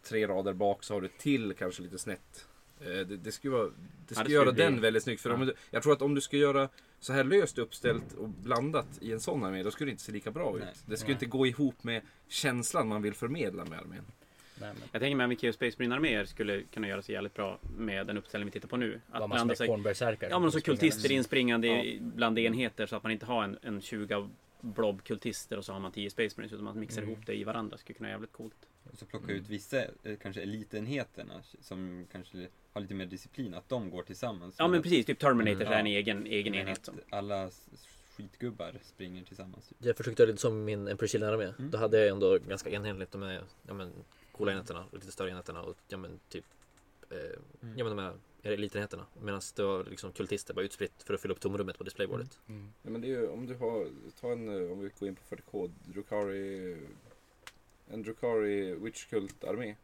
[0.04, 2.48] tre rader bak så har du till kanske lite snett.
[2.80, 3.72] Eh, det, det skulle vara, det
[4.06, 5.22] skulle skulle göra den väldigt snyggt.
[5.22, 5.36] För Ja.
[5.36, 9.12] om, jag tror att om du ska göra så här löst uppställt och blandat i
[9.12, 10.64] en sån armé, då skulle det inte se lika bra ut.
[10.64, 10.74] Nej.
[10.86, 11.24] Det skulle Nej.
[11.24, 14.06] inte gå ihop med känslan man vill förmedla med armén.
[14.62, 17.34] Nej, men Jag tänker mig att Mikeo Space Marine arméer skulle kunna göra sig jävligt
[17.34, 19.02] bra med den uppställning vi tittar på nu.
[19.12, 20.30] Att blanda med sig kornbergsärkar.
[20.30, 21.18] Ja men så kultister in.
[21.18, 24.30] inspringande i- bland enheter så att man inte har en, en 20
[24.62, 27.14] blob kultister och så har man 10 Space Marines utan man mixar Mm.
[27.14, 27.78] ihop det i varandra.
[27.78, 28.56] skulle kunna vara jävligt coolt.
[28.92, 29.38] Och så plocka Mm.
[29.38, 34.56] ut vissa, eh, kanske elitenheterna som kanske har lite mer disciplin, att de går tillsammans.
[34.60, 35.74] Ja men precis, typ Terminator Mm.
[35.74, 35.98] är en Ja.
[35.98, 36.78] egen, egen Men enhet.
[36.80, 36.96] att Som.
[37.10, 37.50] alla
[38.18, 39.74] skitgubbar springer tillsammans.
[39.80, 41.44] Jag försökte göra lite som min Emperor Chilean armé.
[41.60, 41.72] Mm.
[41.72, 43.92] Då hade jag ändå ganska enhetligt här ja, men,
[44.38, 46.46] coola enheterna lite större enheterna och ja men typ
[47.10, 47.18] eh,
[47.62, 47.78] Mm.
[47.78, 48.14] ja men de här
[48.44, 49.06] elitenheterna.
[49.22, 52.40] Medan det var liksom kultister bara utspritt för att fylla upp tomrummet på displaybordet.
[52.48, 52.74] Mm.
[52.84, 53.90] Ja, men det är ju om du har,
[54.22, 56.78] ta en, eh, om vi går in på 40K, Drukari,
[57.88, 59.76] en Drukari Witch Cult armé.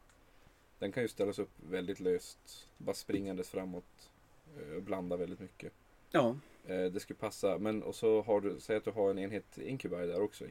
[0.80, 4.12] Den kan ju ställas upp väldigt löst, bara springandes framåt,
[4.58, 5.74] eh, och blanda väldigt mycket.
[6.12, 6.36] Ja.
[6.66, 9.58] Eh, Det skulle passa, men och så har du, säg att du har en enhet
[9.58, 10.46] Incubi där också.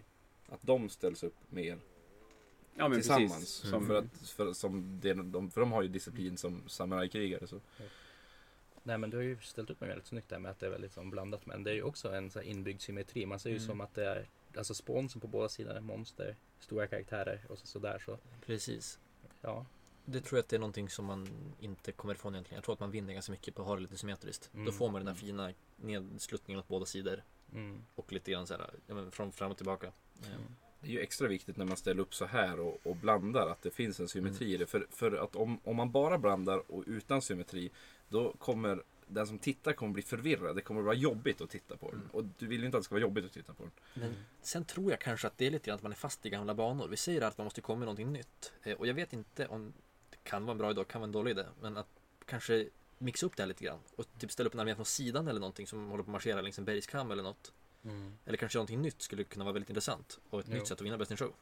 [0.48, 1.78] Att de ställs upp mer
[2.74, 3.32] ja men tillsammans.
[3.34, 3.70] precis.
[3.70, 7.46] Som för, att, för, som det, de, för de har ju disciplin som samurajkrigare.
[7.46, 7.60] Så.
[8.82, 10.70] Nej men du har ju ställt upp mig väldigt snyggt där med att det är
[10.70, 13.26] väldigt som blandat men det är ju också en så här inbyggd symmetri.
[13.26, 13.66] Man ser ju Mm.
[13.68, 17.66] som att det är alltså sponsen på båda sidor är monster, stora karaktärer och så,
[17.66, 18.98] sådär så Precis.
[19.40, 19.66] ja.
[20.04, 21.28] Det tror jag att det är någonting som man
[21.60, 22.56] inte kommer ifrån egentligen.
[22.56, 24.50] Jag tror att man vinner ganska mycket på att ha det lite symmetriskt.
[24.52, 24.72] Då Mm.
[24.72, 27.22] får man den här fina nedsluttningen åt båda sidor.
[27.52, 27.84] Mm.
[27.94, 29.92] Och lite grann så här, ja, men från fram och tillbaka.
[30.26, 30.40] Mm.
[30.80, 33.62] Det är ju extra viktigt när man ställer upp så här och, och blandar att
[33.62, 34.66] det finns en symmetri i det.
[34.66, 37.70] För, för att om, om man bara blandar och utan symmetri
[38.08, 40.56] då kommer den som tittar kommer bli förvirrad.
[40.56, 42.08] Det kommer vara jobbigt att titta på den.
[42.12, 43.72] Och du vill ju inte att det ska vara jobbigt att titta på den.
[43.94, 46.30] Men sen tror jag kanske att det är lite grann att man är fast i
[46.30, 46.88] gamla banor.
[46.88, 48.52] Vi säger att man måste komma med någonting nytt.
[48.62, 49.72] Eh, Och jag vet inte om
[50.10, 51.44] det kan vara en bra idé, kan vara en dålig idé.
[51.60, 51.88] Men att
[52.24, 52.68] kanske
[52.98, 53.78] mixa upp det här lite grann.
[53.96, 56.40] Och typ ställa upp en armé från sidan eller någonting som håller på att marschera
[56.40, 57.52] längs en bergskam eller något.
[57.84, 58.12] Mm.
[58.24, 60.20] Eller kanske någonting nytt skulle kunna vara väldigt intressant.
[60.30, 60.54] Och ett Jo.
[60.54, 61.32] nytt sätt att vinna Best in Show.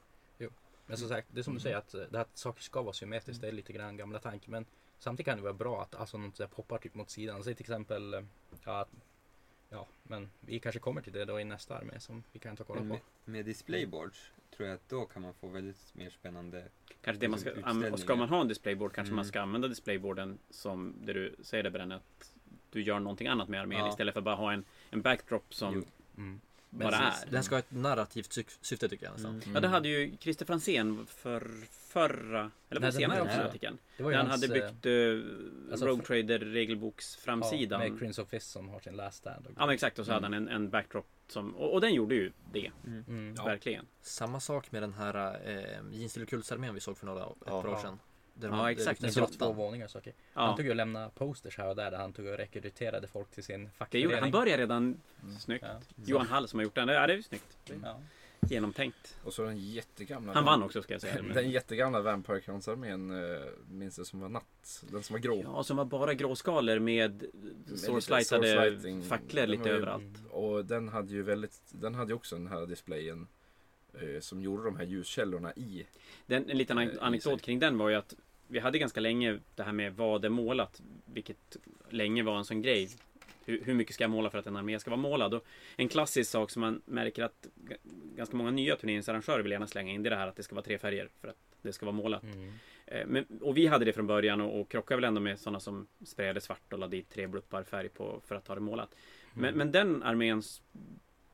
[0.86, 2.82] Men som sagt, det är som du säger att eh, det här att saker ska
[2.82, 4.50] vara symmetriskt, det är lite grann gamla tanken.
[4.52, 4.66] Men
[4.98, 7.44] samtidigt kan det vara bra att alltså något där poppar typ mot sidan.
[7.44, 8.20] Säg till exempel, eh,
[8.64, 8.88] ja, att-
[9.70, 12.64] ja, men vi kanske kommer till det då i nästa armé som vi kan ta
[12.64, 12.84] kolla på.
[12.86, 16.64] med, med displayboards tror jag att då kan man få väldigt mer spännande
[17.02, 17.92] Kanske det man ska, Utställningar.
[17.92, 19.16] och ska man ha en displayboard kanske Mm.
[19.16, 22.34] man ska använda displayboarden som det du säger där Brenne, att
[22.70, 23.88] du gör någonting annat med armén Ja.
[23.88, 25.84] istället för att bara ha en, en backdrop som Jo.
[26.18, 26.40] Mm.
[26.70, 27.30] bara är.
[27.30, 29.30] Den ska ha ett narrativt syf- syfte tycker jag nästan.
[29.42, 29.54] Mm.
[29.54, 33.40] Ja, det hade ju Christer Franzén för förra, eller för senare också.
[33.40, 33.78] artikeln.
[33.96, 37.80] När han hans, hade byggt uh, alltså, Rogue Trader regelboksframsidan.
[37.82, 39.46] Ja, med Prince of Fist som har sin last stand.
[39.56, 42.14] Ja men exakt och så hade han en, en backdrop som, och, och den gjorde
[42.14, 43.34] ju det, Mm.
[43.36, 43.44] Ja.
[43.44, 43.86] verkligen.
[44.02, 47.62] Samma sak med den här eh, Jeans kultsarmén vi såg för några ett Ja.
[47.62, 47.82] par år Ja.
[47.82, 47.98] sedan.
[48.40, 49.00] Där Ja, exakt.
[49.00, 50.12] Den Det var två våningar saker.
[50.32, 53.08] Han Ja, tog ju och lämnade posters här och där, där han tog och rekryterade
[53.08, 54.18] folk till sin fackförening.
[54.20, 55.00] han började redan
[55.40, 55.64] snyggt.
[55.68, 55.80] Ja.
[56.06, 57.56] Johan Hall som har gjort den, ja det är ju snyggt.
[57.82, 58.00] Ja.
[58.48, 59.16] Genomtänkt.
[59.24, 60.32] Och så den jättegamla.
[60.34, 61.22] Han vann också ska jag säga.
[61.34, 64.84] Den jättegamla Vampire Crowns-armén eh, minns jag som var natt.
[64.90, 65.42] Den som var grå.
[65.44, 67.24] Ja, som var bara gråskalor med
[67.76, 70.18] source-lightade facklor Den lite ju- överallt.
[70.30, 73.26] Och den hade ju väldigt, den hade ju också den här displayen
[73.94, 75.86] eh, som gjorde de här ljuskällorna i.
[76.26, 78.14] Den, en liten Eh, anekdot kring den var ju att
[78.48, 81.56] vi hade ganska länge det här med vad är målat, vilket
[81.90, 82.88] länge var en sån grej.
[83.44, 85.34] Hur, hur mycket ska jag måla för att en armé ska vara målad?
[85.34, 85.44] Och
[85.76, 87.48] en klassisk sak som man märker att
[88.16, 90.54] ganska många nya turneringsarrangörer vill gärna slänga in det är det här att det ska
[90.54, 92.22] vara tre färger för att det ska vara målat.
[92.22, 92.52] Mm.
[92.86, 95.60] Eh, Men, och vi hade det från början och, och krockade väl ändå med sådana
[95.60, 98.94] som sprayade svart och lade dit tre bluppar färg på för att ha det målat.
[99.32, 99.42] Mm.
[99.42, 100.42] Men, men den armén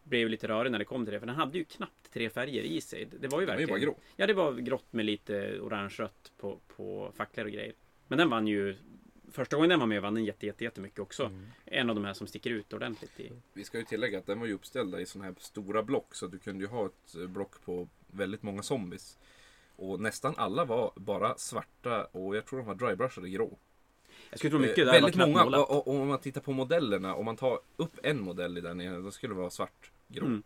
[0.04, 2.62] blev lite rörig när det kom till det för den hade ju knappt tre färger
[2.62, 3.04] i sig.
[3.04, 3.96] Det var ju Den var ju verkligen bara grå.
[4.16, 7.72] Ja, det var grått med lite orange-rött på, på facklor och grejer.
[8.08, 8.76] Men den vann ju
[9.34, 11.24] Första gången den var med vann den jätte, jätte, jättemycket också.
[11.24, 11.46] Mm.
[11.64, 13.20] En av de här som sticker ut ordentligt.
[13.20, 13.32] I.
[13.52, 16.26] Vi ska ju tillägga att den var ju uppställda i sådana här stora block så
[16.26, 19.18] att du kunde ju ha ett eh, block på väldigt många zombies.
[19.76, 23.58] Och nästan alla var bara svarta och jag tror de var drybrushade grå.
[24.30, 27.36] Jag skulle tro mycket Eh, där väldigt många, om man tittar på modellerna, om man
[27.36, 30.26] tar upp en modell i den ena, då skulle det vara svart, grå.
[30.26, 30.42] Mm.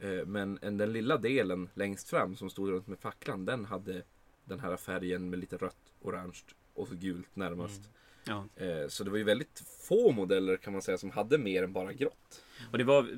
[0.00, 4.02] Eh, Men en- den lilla delen längst fram som stod runt med facklan, den hade
[4.44, 6.40] den här färgen med lite rött, orange
[6.74, 7.80] och gult närmast.
[8.24, 8.46] Ja.
[8.56, 11.72] Eh, Så det var ju väldigt få modeller kan man säga som hade mer än
[11.72, 12.44] bara grått.
[12.72, 13.08] Och det var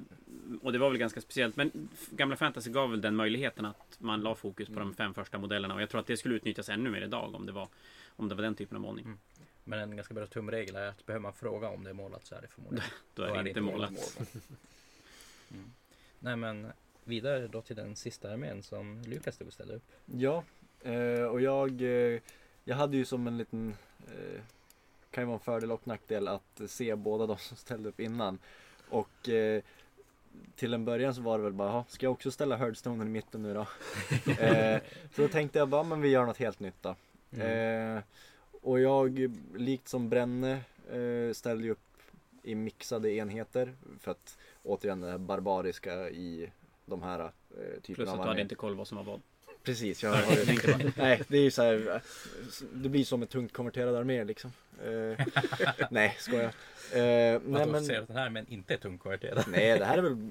[0.63, 1.57] och det var väl ganska speciellt.
[1.57, 5.39] Men gamla fantasy gav väl den möjligheten att man la fokus på de fem första
[5.39, 5.75] modellerna.
[5.75, 7.69] Och jag tror att det skulle utnyttjas ännu mer idag om det var,
[8.17, 9.05] om det var den typen av målning.
[9.05, 9.19] Mm.
[9.65, 12.35] Men en ganska bra tumregel är att behöver man fråga om det är målat så
[12.35, 12.85] är det förmodligen.
[13.15, 14.19] Då är det inte målat.
[16.25, 16.73] Nej men
[17.05, 19.83] vidare då till den sista armén som Lukas och ställde upp.
[20.07, 20.45] Ja,
[20.83, 22.21] eh, och jag, eh,
[22.65, 24.41] jag hade ju som en liten, eh,
[25.11, 28.39] kan ju vara en fördel och nackdel att se båda de som ställde upp innan.
[28.89, 29.29] Och
[30.57, 33.11] till en början så var det väl bara, "Jaha, ska jag också ställa Heardstonen i
[33.11, 33.67] mitten nu då?
[35.15, 36.95] så då tänkte jag bara, men vi gör något helt nytt då.
[37.37, 38.03] Mm.
[38.63, 40.61] Och jag, likt som Brenne,
[40.91, 42.03] eh, ställde ju upp
[42.43, 46.51] i mixade enheter för att återigen det här barbariska i
[46.87, 47.31] de här eh,
[47.83, 49.21] typerna Plus att du hade inte koll vad som var vad.
[49.63, 50.93] Precis, jag Ja, har bara.
[50.97, 52.03] Nej, det är ju så här.
[52.73, 54.53] Det blir som en tungt konverterad armé liksom.
[54.85, 55.27] Eh,
[55.91, 56.55] nej, skojar.
[56.93, 59.45] Eh, nej, men, ser att den här armén inte är tungkonverterad.
[59.49, 60.29] nej, det här är väl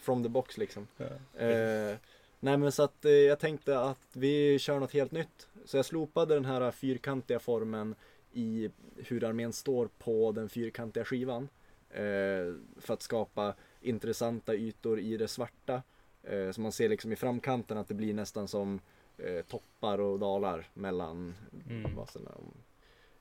[0.00, 0.86] from the box liksom.
[1.34, 1.96] Eh,
[2.40, 5.48] nej, men så att eh, jag tänkte att vi kör något helt nytt.
[5.64, 7.94] Så jag slopade den här fyrkantiga formen
[8.32, 11.48] i hur armén står på den fyrkantiga skivan.
[11.90, 15.82] Eh, för att skapa intressanta ytor i det svarta.
[16.22, 18.80] Eh, så man ser liksom i framkanten att det blir nästan som
[19.18, 21.34] eh, toppar och dalar mellan
[21.70, 21.82] Mm.
[21.82, 22.52] är,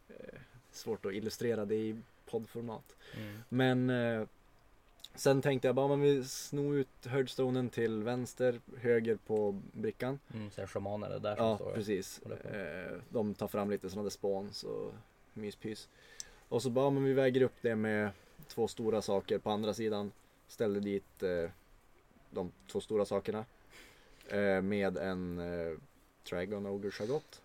[0.09, 0.39] eh,
[0.71, 1.95] svårt att illustrera det i
[2.25, 2.95] poddformat.
[3.17, 3.39] Mm.
[3.49, 3.89] Men
[5.15, 10.19] sen tänkte jag bara man vill sno ut Heardstonen till vänster, höger på brickan.
[10.33, 11.71] Mm, så här shamaner där som Ja, står.
[11.73, 12.21] precis.
[12.25, 12.31] på.
[12.55, 14.93] Eh, de tar fram lite sådana där spawns och
[15.33, 15.89] myspys.
[16.49, 18.09] Och så bara, men vi väger upp det med
[18.47, 20.11] två stora saker på andra sidan.
[20.51, 21.49] Ställde dit eh,
[22.29, 23.45] de två stora sakerna.
[24.27, 25.77] Eh, med en eh,
[26.29, 27.41] Dragon Ogre Shagott.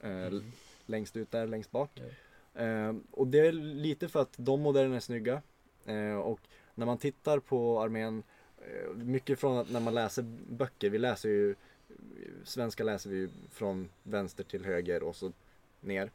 [0.00, 0.52] Eh, Mm.
[0.86, 2.02] Längst ut där, längst bak.
[2.54, 5.42] Eh, och det är lite för att de modellerna är snygga.
[5.84, 6.40] Eh, och
[6.74, 8.22] när man tittar på armén,
[8.94, 11.54] mycket från att när man läser böcker, vi läser ju
[12.44, 15.32] Svenska läser vi ju från vänster till höger och så
[15.80, 16.10] ner.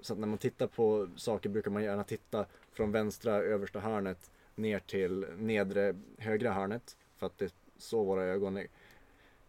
[0.00, 4.30] Så att när man tittar på saker brukar man gärna titta från vänstra översta hörnet
[4.54, 6.96] ner till nedre högra hörnet.
[7.16, 8.66] För att det är så våra ögon är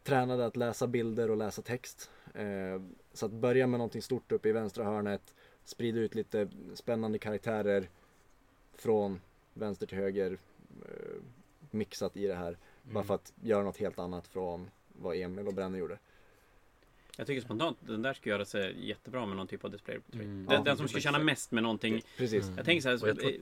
[0.03, 2.09] tränade att läsa bilder och läsa text.
[2.33, 2.81] Eh,
[3.13, 7.89] så att börja med någonting stort uppe i vänstra hörnet, sprida ut lite spännande karaktärer
[8.73, 9.21] från
[9.53, 10.37] vänster till höger
[10.85, 11.21] eh,
[11.71, 12.57] mixat i det här.
[12.83, 13.03] Bara Mm.
[13.07, 15.97] för att göra något helt annat från vad Emil och Brenne gjorde.
[17.17, 19.99] Jag tycker spontant den där skulle göra sig jättebra med någon typ av display.
[20.13, 20.45] Mm.
[20.45, 22.01] Den, Ja, den som skulle tjäna mest med någonting.
[22.17, 22.43] Precis.
[22.43, 22.55] Mm.
[22.57, 23.35] Jag tänker så här, Och jag tror- eh,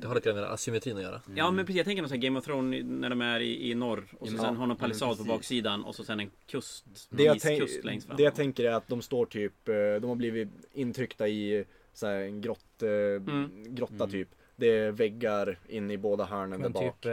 [0.00, 1.20] Det har lite grann med asymmetrin att göra.
[1.34, 3.70] Ja men precis, jag tänker någon sån här Game of Thrones när de är i,
[3.70, 6.30] i norr och så Ja, sen har de palissad på baksidan och så sen en
[6.46, 8.16] kust, Det jag, iskust tänk, längst fram.
[8.16, 12.06] det jag tänker är att de står typ, eh, de har blivit intryckta i så
[12.06, 13.50] här, en grott, eh, Mm.
[13.74, 14.10] grotta Mm.
[14.10, 14.28] typ.
[14.56, 17.00] Det är väggar in i båda hörnen där Men bak.
[17.00, 17.12] typ, eh,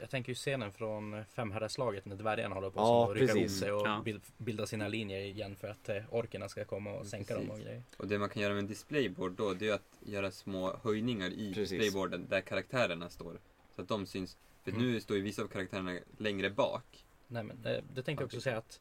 [0.00, 3.60] jag tänker ju scenen från femherrarslaget när dvärgarna håller på Ja, och rycka ihop precis.
[3.60, 4.02] sig och Ja.
[4.04, 7.48] bil, bilda sina linjer igen för att eh, orkerna ska komma och sänka dem och
[7.50, 7.64] Precis.
[7.66, 7.82] grejer.
[7.96, 11.30] Och det man kan göra med en displayboard då, det är att göra små höjningar
[11.30, 11.70] i Precis.
[11.70, 13.40] displayboarden där karaktärerna står.
[13.76, 14.36] Så att de syns.
[14.64, 14.82] För Mm.
[14.82, 17.04] nu står ju vissa av karaktärerna längre bak.
[17.26, 18.80] Nej men det, det tänkte jag också säga att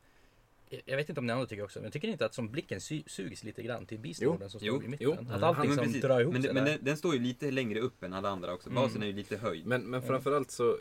[0.86, 2.82] jag- vet inte om ni andra tycker också, men jag tycker inte att som blicken
[2.82, 5.06] sy, sugs lite grann till Beastlorden som Jo, står i mitten?
[5.06, 5.12] jo.
[5.14, 5.44] Att Mm.
[5.44, 6.02] allting Ja, men som precis.
[6.02, 8.54] drar ihop Men, sig men den, den står ju lite längre upp än alla andra
[8.54, 8.70] också.
[8.70, 8.84] Mm.
[8.84, 9.66] Basen är ju lite höjd.
[9.66, 10.78] Men, men framförallt så,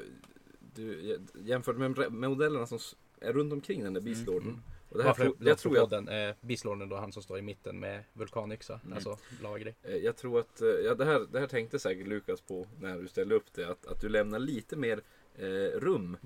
[0.75, 2.79] du, jämfört med modellerna som
[3.21, 4.49] är runt omkring den där Beastlorden.
[4.49, 4.61] Mm.
[4.89, 7.39] Och det här Varför jag jag, tror jag, podden, eh, Beastlorden då han som står
[7.39, 8.93] i mitten med vulkanyxa, Mm.
[8.93, 9.75] alltså lagrig.
[9.83, 12.99] eh, jag tror att, eh, ja, det, här, det här tänkte säkert Lukas på när
[12.99, 13.65] du ställde upp det.
[13.71, 15.01] Att, att du lämnar lite mer
[15.39, 15.45] eh,
[15.81, 16.17] rum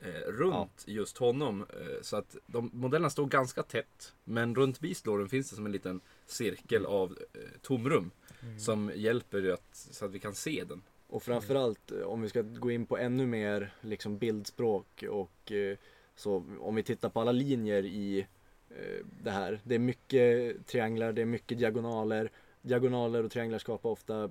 [0.00, 1.60] eh, runt just honom.
[1.60, 4.14] Eh, så att de, modellerna står ganska tätt.
[4.24, 8.10] Men runt Beastlorden finns det som en liten cirkel av eh, tomrum.
[8.58, 10.82] Som hjälper att, så att vi kan se den.
[11.08, 15.76] Och framförallt eh, om vi ska gå in på ännu mer liksom bildspråk och eh,
[16.16, 18.26] så om vi tittar på alla linjer i
[18.70, 19.60] eh, det här.
[19.64, 22.30] Det är mycket trianglar, det är mycket diagonaler.
[22.62, 24.30] Diagonaler och trianglar skapar ofta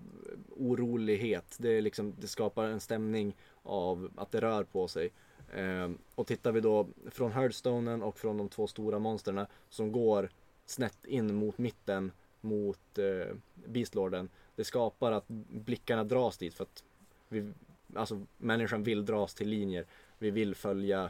[0.49, 1.55] orolighet.
[1.59, 5.09] Det, är liksom, det skapar en stämning av att det rör på sig.
[5.53, 10.29] Eh, och tittar vi då från Hearthstonen och från de två stora monsterna som går
[10.65, 13.35] snett in mot mitten mot eh,
[13.65, 14.29] Beastlorden.
[14.55, 16.83] Det skapar att blickarna dras dit för att
[17.29, 17.51] vi,
[17.95, 19.85] alltså människan vill dras till linjer.
[20.17, 21.09] Vi vill följa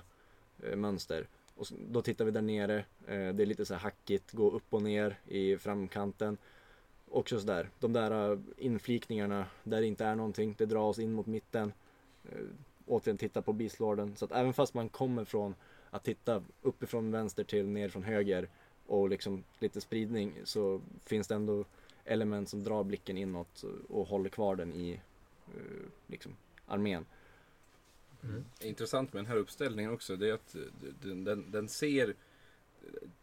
[0.63, 1.27] eh, mönster.
[1.55, 2.77] Och då tittar vi där nere.
[3.07, 6.37] Eh, det är lite så här hackigt, gå upp och ner i framkanten.
[7.09, 11.13] Också sådär, de där eh, inflikningarna där det inte är någonting, det drar oss in
[11.13, 11.73] mot mitten.
[12.23, 12.37] Eh,
[12.87, 14.15] Återigen titta på Beastlorden.
[14.15, 15.55] Så att även fast man kommer från
[15.89, 18.49] att titta uppifrån vänster till ner från höger
[18.87, 21.65] och liksom lite spridning så finns det ändå
[22.05, 25.01] element som drar blicken inåt och håller kvar den i
[25.47, 26.35] eh, liksom,
[26.65, 27.05] armén.
[28.23, 28.45] Mm.
[28.61, 30.61] Intressant med den här uppställningen också det är att eh,
[31.01, 32.15] den, den, den ser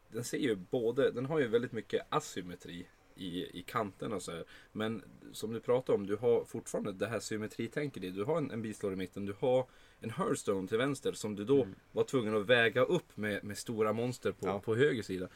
[0.08, 2.86] Den ser ju både, den har ju väldigt mycket asymmetri
[3.16, 4.44] i, i kanterna och så här.
[4.72, 8.10] Men som du pratar om, du har fortfarande det här symmetritänket i.
[8.10, 9.66] Du har en, en bislår i mitten, du har
[10.00, 11.74] en Hearthstone till vänster som du då Mm.
[11.92, 14.58] var tvungen att väga upp med, med stora monster på, Ja.
[14.60, 15.28] på höger sida.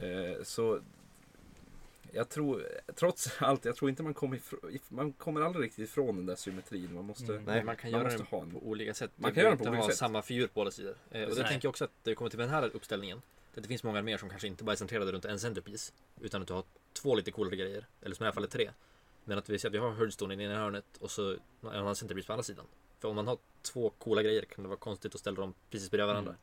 [0.00, 0.80] Eh, så
[2.12, 6.16] jag tror, trots allt, jag tror inte man kommer ifrån, man kommer aldrig riktigt ifrån
[6.16, 6.94] den där symmetrin.
[6.94, 7.44] Man måste, Mm.
[7.44, 8.50] Nej, man kan man göra måste den ha en.
[8.50, 9.10] på olika sätt.
[9.16, 9.98] Man kan göra den på inte olika ha sätt.
[9.98, 10.94] samma figur på båda sidor.
[11.10, 13.22] Eh, och det tänker jag också att det kommer till den här uppställningen.
[13.56, 15.92] Att det finns många arméer som kanske inte bara är centrerade runt en centerpiece.
[16.20, 16.64] Utan att du har
[16.94, 17.86] två lite coolare grejer.
[18.02, 18.70] Eller som i det här fallet tre.
[19.24, 21.96] Men att vi ser att vi har Hearthstone i ena hörnet och så en annan
[21.96, 22.66] centerpiece på andra sidan.
[22.98, 25.90] För om man har två coola grejer kan det vara konstigt att ställa dem precis
[25.90, 26.30] bredvid varandra.
[26.30, 26.40] Mm.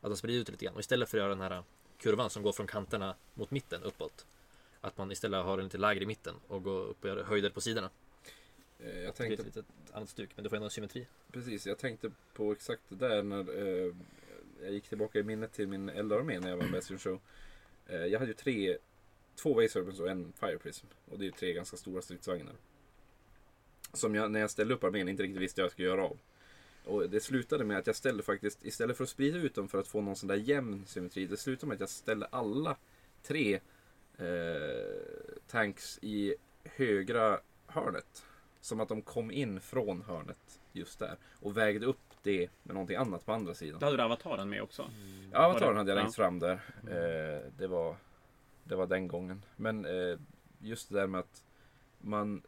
[0.00, 0.74] Att de sprider ut lite grann.
[0.74, 1.62] Och istället för att göra den här
[1.98, 4.26] kurvan som går från kanterna mot mitten uppåt.
[4.80, 7.50] Att man istället har den lite lägre i mitten och går upp och gör höjder
[7.50, 7.90] på sidorna.
[8.78, 11.06] Eh, jag Det är tänkte ett litet annat stuk men du får ändå symmetri.
[11.32, 13.94] Precis, jag tänkte på exakt det där när eh,
[14.62, 17.20] jag gick tillbaka i minnet till min eldarmé när jag var med Bastion Show.
[17.86, 18.78] Eh, jag hade ju tre,
[19.36, 20.86] två Waze Urbans och en Fire Prism.
[21.10, 22.54] Och det är ju tre ganska stora stridsvagnar.
[23.92, 26.18] Som jag, när jag ställde upp armén, inte riktigt visste vad jag skulle göra av.
[26.84, 29.78] Och det slutade med att jag ställde faktiskt, istället för att sprida ut dem för
[29.78, 32.76] att få någon sån där jämn symmetri, det slutade med att jag ställde alla
[33.22, 33.60] tre
[34.18, 34.26] eh,
[35.48, 36.34] tanks i
[36.64, 38.24] högra hörnet.
[38.60, 41.16] Som att de kom in från hörnet just där.
[41.40, 43.80] Och vägde upp det med någonting annat på andra sidan.
[43.80, 44.90] Då hade du avataren med också.
[45.32, 46.02] Ja, avataren hade jag Ja.
[46.02, 46.60] längst fram där.
[46.82, 47.96] Eh, det, var,
[48.68, 49.42] det var den gången.
[49.56, 50.18] Men eh,
[50.60, 51.42] just det där med att
[51.98, 52.42] man,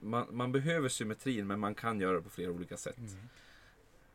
[0.00, 2.96] man, man behöver symmetrin men man kan göra det på flera olika sätt.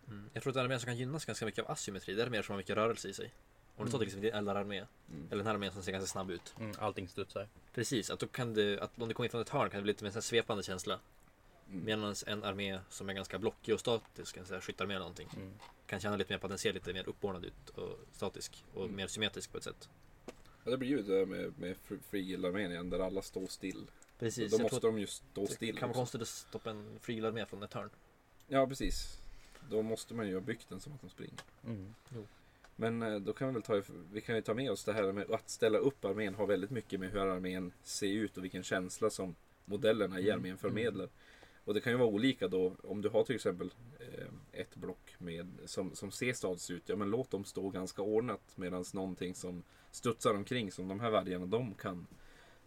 [0.08, 0.30] Mm.
[0.34, 2.41] Jag tror att en armé som kan gynnas ganska mycket av asymmetri, det är mer
[2.41, 3.32] som har mycket rörelse i sig.
[3.76, 4.78] Om du tar till exempel din eldararmé,
[5.12, 5.26] Mm.
[5.28, 6.55] eller den här armén som ser ganska snabb ut.
[6.60, 7.47] Mm, allting studsar.
[7.74, 9.84] Precis, att då kan det, att om det kommer in från ett hörn kan det
[9.84, 10.99] bli lite mer här svepande känsla.
[11.72, 11.86] Mm.
[11.86, 15.53] Medan en armé som är ganska blockig och statisk, säga skyttararmé eller någonting, Mm.
[15.88, 18.84] kan känna lite mer på att den ser lite mer uppordnad ut och statisk och
[18.84, 18.95] Mm.
[18.95, 19.89] mer symmetrisk på ett sätt.
[20.68, 23.88] Ja, det blir ju det med, med fr- frigilarmén igen, där alla står still.
[24.20, 25.74] Precis, Då jag måste de ju stå still.
[25.76, 27.89] det kan vara konstigt att stoppa en flygelarmé från ett hörn.
[28.47, 29.18] Ja, precis.
[29.70, 31.34] Då måste man ju ha byggt den som att de springer.
[31.65, 31.93] Mm.
[32.76, 35.11] Men eh, då kan vi väl ta, vi kan ju ta med oss det här
[35.11, 38.63] med att ställa upp armén har väldigt mycket med hur armén ser ut och vilken
[38.63, 40.39] känsla som modellerna i Mm.
[40.39, 41.09] armén förmedlar.
[41.68, 45.15] Och det kan ju vara olika då om du har till exempel eh, ett block
[45.18, 46.89] med, som, som ser stadigt ut.
[46.89, 51.09] Ja men låt dem stå ganska ordnat medan någonting som studsar omkring som de här
[51.09, 52.07] vargarna de kan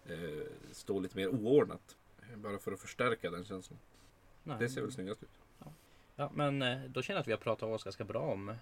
[0.07, 1.96] eh, stå lite mer oordnat.
[2.36, 3.78] Bara för att förstärka den känslan.
[4.42, 4.57] Nej.
[4.61, 5.40] Det ser väl snyggast ut.
[6.16, 8.55] Ja, men eh, då känner jag att vi har pratat oss ganska bra om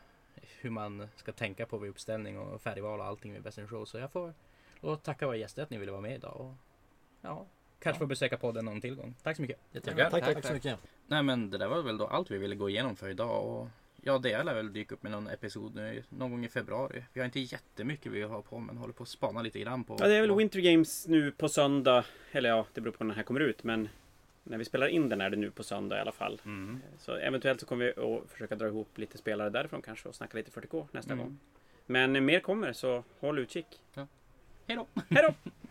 [0.61, 3.85] hur man ska tänka på vid uppställning och färgval och allting vid Best in Show.
[3.85, 4.33] Så jag får
[4.97, 6.41] tacka våra gäster att ni ville vara med idag.
[6.41, 6.55] Och,
[7.21, 7.47] ja,
[7.79, 9.15] kanske får besöka podden någon tillgång.
[9.23, 9.59] Tack så mycket.
[9.85, 10.11] Tackar.
[10.11, 10.79] Tack, Tack, så mycket.
[11.07, 13.47] Nej men det där var väl då allt vi ville gå igenom för idag.
[13.47, 13.69] Och
[14.03, 17.05] ja, det lär väl dyka upp med någon episod nu, någon gång i februari.
[17.13, 19.97] Vi har inte jättemycket vi har på men håller på att spana lite grann på.
[20.01, 22.05] Ja, det är väl Winter Games nu på söndag.
[22.33, 23.65] Eller ja, det beror på när den här kommer ut.
[23.65, 23.89] Men
[24.45, 26.41] när vi spelar in den är det nu på söndag i alla fall.
[26.45, 26.81] Mm.
[26.99, 30.37] Så eventuellt så kommer vi att försöka dra ihop lite spelare därifrån kanske och snacka
[30.37, 31.25] lite 40K nästa Mm.
[31.25, 31.39] gång.
[31.87, 33.67] Men mer kommer så håll utkik.
[34.67, 34.87] Hej då!
[35.11, 35.51] Hej då!